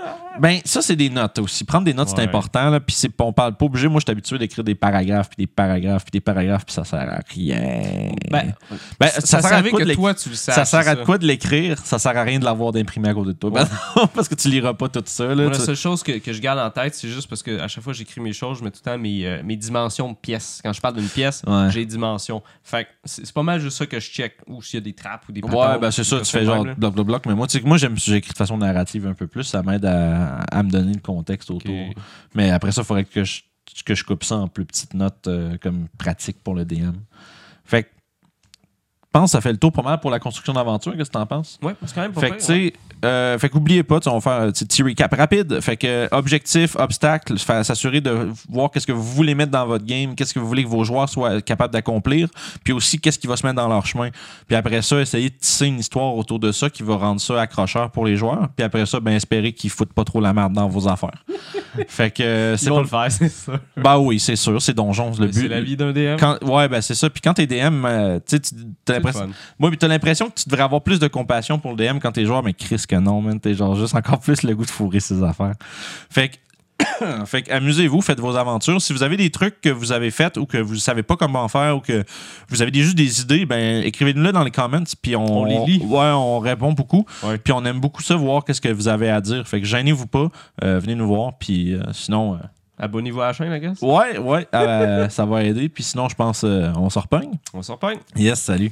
ben, 0.41 0.59
ça, 0.65 0.83
c'est 0.83 0.97
des 0.97 1.11
notes 1.11 1.39
aussi. 1.39 1.65
Prendre 1.65 1.85
des 1.85 1.95
notes, 1.95 2.09
c'est 2.09 2.21
important. 2.23 2.71
Là. 2.71 2.81
Puis 2.81 2.95
c'est, 2.97 3.11
on 3.21 3.33
parle 3.33 3.57
pas 3.57 3.67
obligé. 3.67 3.89
Moi, 3.89 4.01
je 4.01 4.05
suis 4.07 4.13
habitué 4.13 4.39
d'écrire 4.39 4.65
des 4.65 4.75
paragraphes, 4.75 5.29
puis 5.31 5.37
des 5.45 5.47
paragraphes, 5.47 6.05
puis 6.05 6.13
des 6.13 6.21
paragraphes, 6.21 6.65
puis 6.67 6.75
ça 6.75 6.85
sert 6.85 6.99
à 7.01 7.21
rien. 7.33 8.11
Ben, 8.31 8.55
Ben, 9.01 9.09
ça, 9.09 9.21
ça, 9.21 9.43
sert 9.43 9.53
à 9.59 9.63
quoi 9.63 9.81
que 9.81 9.85
de 9.85 9.95
toi, 9.95 10.15
tu 10.15 10.29
le 10.29 10.35
saches. 10.35 10.55
ça 10.55 10.65
sert 10.65 10.89
à 10.89 10.97
quoi 10.97 11.19
de 11.19 11.27
l'écrire? 11.27 11.79
Ça 11.85 11.99
sert 11.99 12.17
à 12.17 12.23
rien 12.23 12.39
de 12.39 12.45
l'avoir 12.45 12.73
d'imprimé 12.73 13.09
à 13.09 13.15
côté 13.15 13.29
de 13.33 13.39
toi. 13.39 13.51
Ouais. 13.51 13.63
Parce 14.15 14.29
que 14.29 14.35
tu 14.35 14.49
liras 14.49 14.75
pas 14.75 14.89
tout 14.89 15.03
ça. 15.05 15.27
Là, 15.27 15.35
Moi, 15.35 15.53
la 15.53 15.59
seule 15.59 15.77
chose 15.77 16.03
que, 16.03 16.13
que 16.19 16.33
je 16.33 16.41
garde 16.41 16.59
en 16.59 16.71
tête, 16.71 16.95
c'est 16.95 17.09
juste 17.09 17.29
parce 17.29 17.43
que 17.43 17.61
à 17.61 17.69
chaque 17.69 17.83
fois 17.83 17.93
que 17.93 17.99
j'écris 17.99 18.21
mes 18.21 18.33
choses, 18.33 18.59
je 18.59 18.65
mets 18.65 18.71
tout 18.71 18.81
le 18.85 18.91
temps 18.91 18.99
mes, 18.99 19.27
euh, 19.27 19.43
mes 19.45 19.57
dimensions 19.57 20.11
de 20.13 20.17
pièces. 20.17 20.61
Quand 20.65 20.73
je 20.73 20.81
parle 20.81 20.95
d'une 20.97 21.09
pièce, 21.09 21.43
Ouais. 21.47 21.69
j'ai 21.71 21.81
les 21.81 21.87
dimensions. 21.87 22.43
Fait 22.63 22.85
que 22.85 22.91
c'est 23.05 23.27
c'est 23.27 23.35
pas 23.35 23.43
mal 23.43 23.61
juste 23.61 23.77
ça 23.79 23.87
que 23.87 23.99
je 24.01 24.09
check. 24.11 24.35
Ou 24.47 24.63
s'il 24.63 24.79
y 24.79 24.83
a 24.83 24.85
des 24.85 24.93
trappes 24.93 25.29
ou 25.29 25.33
des 25.33 25.41
Ouais, 25.43 25.79
ben 25.81 25.91
c'est 25.91 26.05
ça, 26.05 26.21
tu 26.21 26.31
fais 26.31 26.45
genre 26.45 26.59
même, 26.59 26.67
là. 26.69 26.75
bloc, 26.77 26.95
bloc, 26.95 27.07
bloc. 27.07 27.27
Mais 27.27 27.35
moi, 27.35 27.47
tu 27.47 27.55
sais 27.55 27.61
que 27.63 27.67
moi, 27.67 27.77
j'aime, 27.77 27.97
j'écris 27.97 28.33
de 28.33 28.37
façon 28.39 28.57
narrative 28.57 29.07
un 29.07 29.15
peu 29.15 29.27
plus. 29.27 29.45
Ça 29.45 29.63
m'aide 29.63 29.85
à, 29.85 30.26
à 30.51 30.63
me 30.63 30.71
donner 30.71 30.95
le 30.95 31.01
contexte 31.01 31.51
autour. 31.51 31.91
Mais 32.35 32.51
après 32.51 32.73
ça, 32.73 32.83
il 32.83 32.85
faudrait 32.85 33.05
que 33.05 33.25
je, 33.25 33.43
que 33.85 33.95
je 33.95 34.05
coupe 34.05 34.25
ça 34.25 34.37
en 34.37 34.49
plus 34.49 34.65
petites 34.65 34.95
notes 34.95 35.27
euh, 35.27 35.57
comme 35.59 35.89
pratique 35.99 36.43
pour 36.43 36.55
le 36.55 36.65
DM. 36.65 36.93
Fait 37.65 37.85
que, 37.85 37.89
pense 39.19 39.31
que 39.31 39.33
ça 39.33 39.41
fait 39.41 39.53
le 39.53 39.59
tour 39.59 39.73
pas 39.73 39.83
mal 39.83 40.01
pour 40.01 40.11
la 40.11 40.19
construction 40.19 40.53
d'aventure. 40.53 40.97
Qu'est-ce 40.97 41.11
que 41.11 41.15
t'en 41.15 41.27
penses? 41.27 41.59
Ouais, 41.63 41.75
c'est 41.85 41.95
quand 41.95 42.03
même 42.03 42.13
pas 42.13 42.21
Fait 42.21 42.31
que, 42.31 42.37
tu 42.37 42.45
sais, 42.45 42.73
euh, 43.05 43.39
fait 43.39 43.49
qu'oubliez 43.49 43.83
pas, 43.83 43.99
on 44.07 44.19
va 44.19 44.21
faire 44.21 44.49
un 44.49 44.51
petit 44.51 44.83
recap 44.83 45.15
rapide. 45.15 45.61
Fait 45.61 45.77
que, 45.77 46.09
objectif, 46.13 46.77
obstacle, 46.77 47.39
s'assurer 47.39 48.01
de 48.01 48.29
voir 48.49 48.71
qu'est-ce 48.71 48.87
que 48.87 48.93
vous 48.93 49.03
voulez 49.03 49.35
mettre 49.35 49.53
dans 49.53 49.67
votre 49.67 49.85
game, 49.85 50.15
qu'est-ce 50.15 50.35
que 50.35 50.39
vous 50.39 50.49
voulez 50.49 50.65
que 50.65 50.69
vos 50.69 50.85
joueurs 50.85 51.09
soient 51.09 51.41
capables 51.41 51.73
d'accomplir, 51.73 52.29
puis 52.65 52.73
aussi 52.73 52.99
qu'est-ce 52.99 53.19
qui 53.19 53.27
va 53.27 53.37
se 53.37 53.47
mettre 53.47 53.57
dans 53.57 53.69
leur 53.69 53.87
chemin. 53.87 54.11
Puis 54.47 54.57
après 54.57 54.83
ça, 54.83 55.01
essayer 55.01 55.31
de 55.31 55.35
tisser 55.35 55.67
une 55.67 55.79
histoire 55.79 56.17
autour 56.17 56.39
de 56.39 56.53
ça 56.53 56.71
qui 56.71 56.83
va 56.83 56.97
rendre 56.97 57.21
ça 57.21 57.41
accrocheur 57.41 57.91
pour 57.91 58.07
les 58.07 58.17
joueurs. 58.17 58.49
Puis 58.57 58.65
après 58.65 58.87
ça, 58.87 59.01
ben, 59.01 59.13
espérer 59.13 59.53
qu'ils 59.53 59.71
foutent 59.71 59.93
pas 59.93 60.05
trop 60.05 60.21
la 60.21 60.33
merde 60.33 60.53
dans 60.53 60.69
vos 60.69 60.89
affaires. 60.89 61.25
fait 61.89 62.11
que, 62.11 62.23
euh, 62.23 62.57
c'est 62.57 62.71
pas... 62.71 62.81
le 62.81 62.87
faire, 62.87 63.07
c'est 63.11 63.29
ça. 63.29 63.53
Bah 63.77 63.99
oui, 63.99 64.19
c'est 64.19 64.37
sûr, 64.37 64.61
c'est 64.61 64.75
donjon, 64.75 65.13
le 65.19 65.27
but. 65.27 65.43
C'est 65.43 65.49
la 65.49 65.61
vie 65.61 65.77
d'un 65.77 65.93
DM. 65.93 66.17
Quand, 66.19 66.43
ouais, 66.45 66.69
ben 66.69 66.81
c'est 66.81 66.95
ça. 66.95 67.11
Puis 67.11 67.21
quand 67.21 67.35
t'es 67.35 67.47
DM, 67.47 67.85
euh, 67.85 68.19
tu 68.27 68.39
sais, 68.43 69.01
l'impression. 69.07 69.31
Moi, 69.59 69.71
t'as 69.79 69.89
l'impression 69.89 70.29
que 70.29 70.35
tu 70.35 70.49
devrais 70.49 70.65
avoir 70.65 70.83
plus 70.83 70.99
de 70.99 71.09
compassion 71.09 71.59
pour 71.59 71.73
le 71.73 71.77
DM 71.77 71.99
quand 71.99 72.13
t'es 72.13 72.25
joueur, 72.25 72.43
mais 72.43 72.53
Chris 72.53 72.85
que 72.89 72.97
non, 72.97 73.21
man. 73.21 73.41
T'es 73.41 73.55
genre 73.55 73.77
juste 73.77 73.95
encore 73.95 74.21
plus 74.21 74.43
le 74.43 74.55
goût 74.55 74.65
de 74.65 74.71
fourrer 74.71 75.01
ses 75.01 75.23
affaires. 75.23 75.55
Fait 76.11 76.29
que. 76.29 76.37
fait 77.27 77.43
que 77.43 77.53
amusez-vous, 77.53 78.03
faites 78.03 78.21
vos 78.21 78.37
aventures. 78.37 78.81
Si 78.83 78.93
vous 78.93 79.03
avez 79.03 79.17
des 79.17 79.31
trucs 79.31 79.61
que 79.61 79.71
vous 79.71 79.93
avez 79.93 80.11
fait 80.11 80.37
ou 80.37 80.47
que 80.47 80.59
vous 80.59 80.77
savez 80.77 81.03
pas 81.03 81.17
comment 81.17 81.49
faire 81.49 81.77
ou 81.77 81.81
que 81.81 82.05
vous 82.49 82.63
avez 82.63 82.73
juste 82.75 82.97
des 82.97 83.21
idées, 83.23 83.47
ben 83.47 83.83
écrivez-nous-le 83.83 84.33
dans 84.33 84.45
les 84.45 84.51
comments 84.51 84.85
puis 85.01 85.17
on, 85.17 85.25
On 85.25 85.45
les 85.45 85.59
lit. 85.65 85.83
Ouais, 85.85 86.11
on 86.13 86.39
répond 86.39 86.73
beaucoup. 86.73 87.07
Puis 87.45 87.53
on 87.53 87.65
aime 87.65 87.81
beaucoup 87.81 88.03
ça, 88.03 88.17
voir 88.17 88.45
qu'est-ce 88.45 88.61
que 88.61 88.69
vous 88.69 88.89
avez 88.89 89.09
à 89.09 89.21
dire. 89.21 89.47
Fait 89.49 89.61
que 89.61 89.67
gênez-vous 89.67 90.07
pas, 90.07 90.29
euh, 90.63 90.79
venez 90.79 90.95
nous 90.95 91.07
voir. 91.07 91.39
Puis 91.39 91.75
euh, 91.75 91.83
sinon, 91.93 92.35
euh, 92.35 92.39
Abonnez-vous 92.79 93.23
à 93.23 93.29
la 93.29 93.33
chaîne, 93.33 93.51
I 93.55 93.59
guess. 93.59 93.81
ouais, 93.81 94.19
ouais, 94.19 94.47
ça 95.09 95.25
va 95.25 95.43
aider. 95.45 95.71
Puis 95.71 95.83
sinon, 95.83 96.11
je 96.11 96.15
pense, 96.15 96.45
on 96.45 96.91
se 96.91 96.99
repogne. 96.99 97.31
On 97.55 97.63
s'en 97.63 97.75
repogne. 97.75 97.99
Yes, 98.15 98.39
salut. 98.39 98.71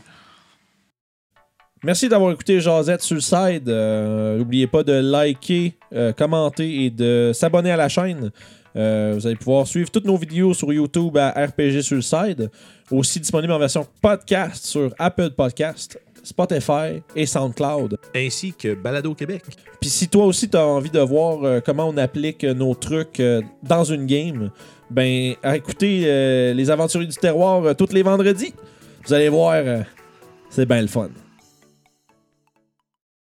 Merci 1.84 2.08
d'avoir 2.08 2.32
écouté 2.32 2.54
le 2.54 3.20
side. 3.20 3.68
Euh, 3.68 4.38
N'oubliez 4.38 4.66
pas 4.66 4.82
de 4.82 4.94
liker, 4.94 5.74
euh, 5.92 6.14
commenter 6.14 6.86
et 6.86 6.90
de 6.90 7.32
s'abonner 7.34 7.70
à 7.72 7.76
la 7.76 7.90
chaîne. 7.90 8.30
Euh, 8.74 9.12
vous 9.14 9.26
allez 9.26 9.36
pouvoir 9.36 9.66
suivre 9.66 9.90
toutes 9.90 10.06
nos 10.06 10.16
vidéos 10.16 10.54
sur 10.54 10.72
YouTube 10.72 11.14
à 11.18 11.32
RPG 11.32 11.82
sur 11.82 11.96
le 11.96 12.00
side. 12.00 12.50
Aussi 12.90 13.20
disponible 13.20 13.52
en 13.52 13.58
version 13.58 13.86
podcast 14.00 14.64
sur 14.64 14.94
Apple 14.98 15.32
Podcast, 15.32 16.00
Spotify 16.22 17.02
et 17.14 17.26
SoundCloud. 17.26 17.98
ainsi 18.16 18.54
que 18.54 18.74
Balado 18.74 19.14
Québec. 19.14 19.42
Puis 19.78 19.90
si 19.90 20.08
toi 20.08 20.24
aussi 20.24 20.48
tu 20.48 20.56
as 20.56 20.66
envie 20.66 20.90
de 20.90 21.00
voir 21.00 21.44
euh, 21.44 21.60
comment 21.60 21.86
on 21.86 21.98
applique 21.98 22.44
nos 22.44 22.74
trucs 22.74 23.20
dans 23.62 23.84
une 23.84 24.06
game, 24.06 24.50
ben 24.90 25.34
écoutez 25.44 26.54
les 26.54 26.70
aventuriers 26.70 27.08
du 27.08 27.16
terroir 27.16 27.76
tous 27.76 27.92
les 27.92 28.02
vendredis. 28.02 28.54
Vous 29.06 29.12
allez 29.12 29.28
voir, 29.28 29.62
c'est 30.48 30.64
bien 30.64 30.80
le 30.80 30.88
fun. 30.88 31.10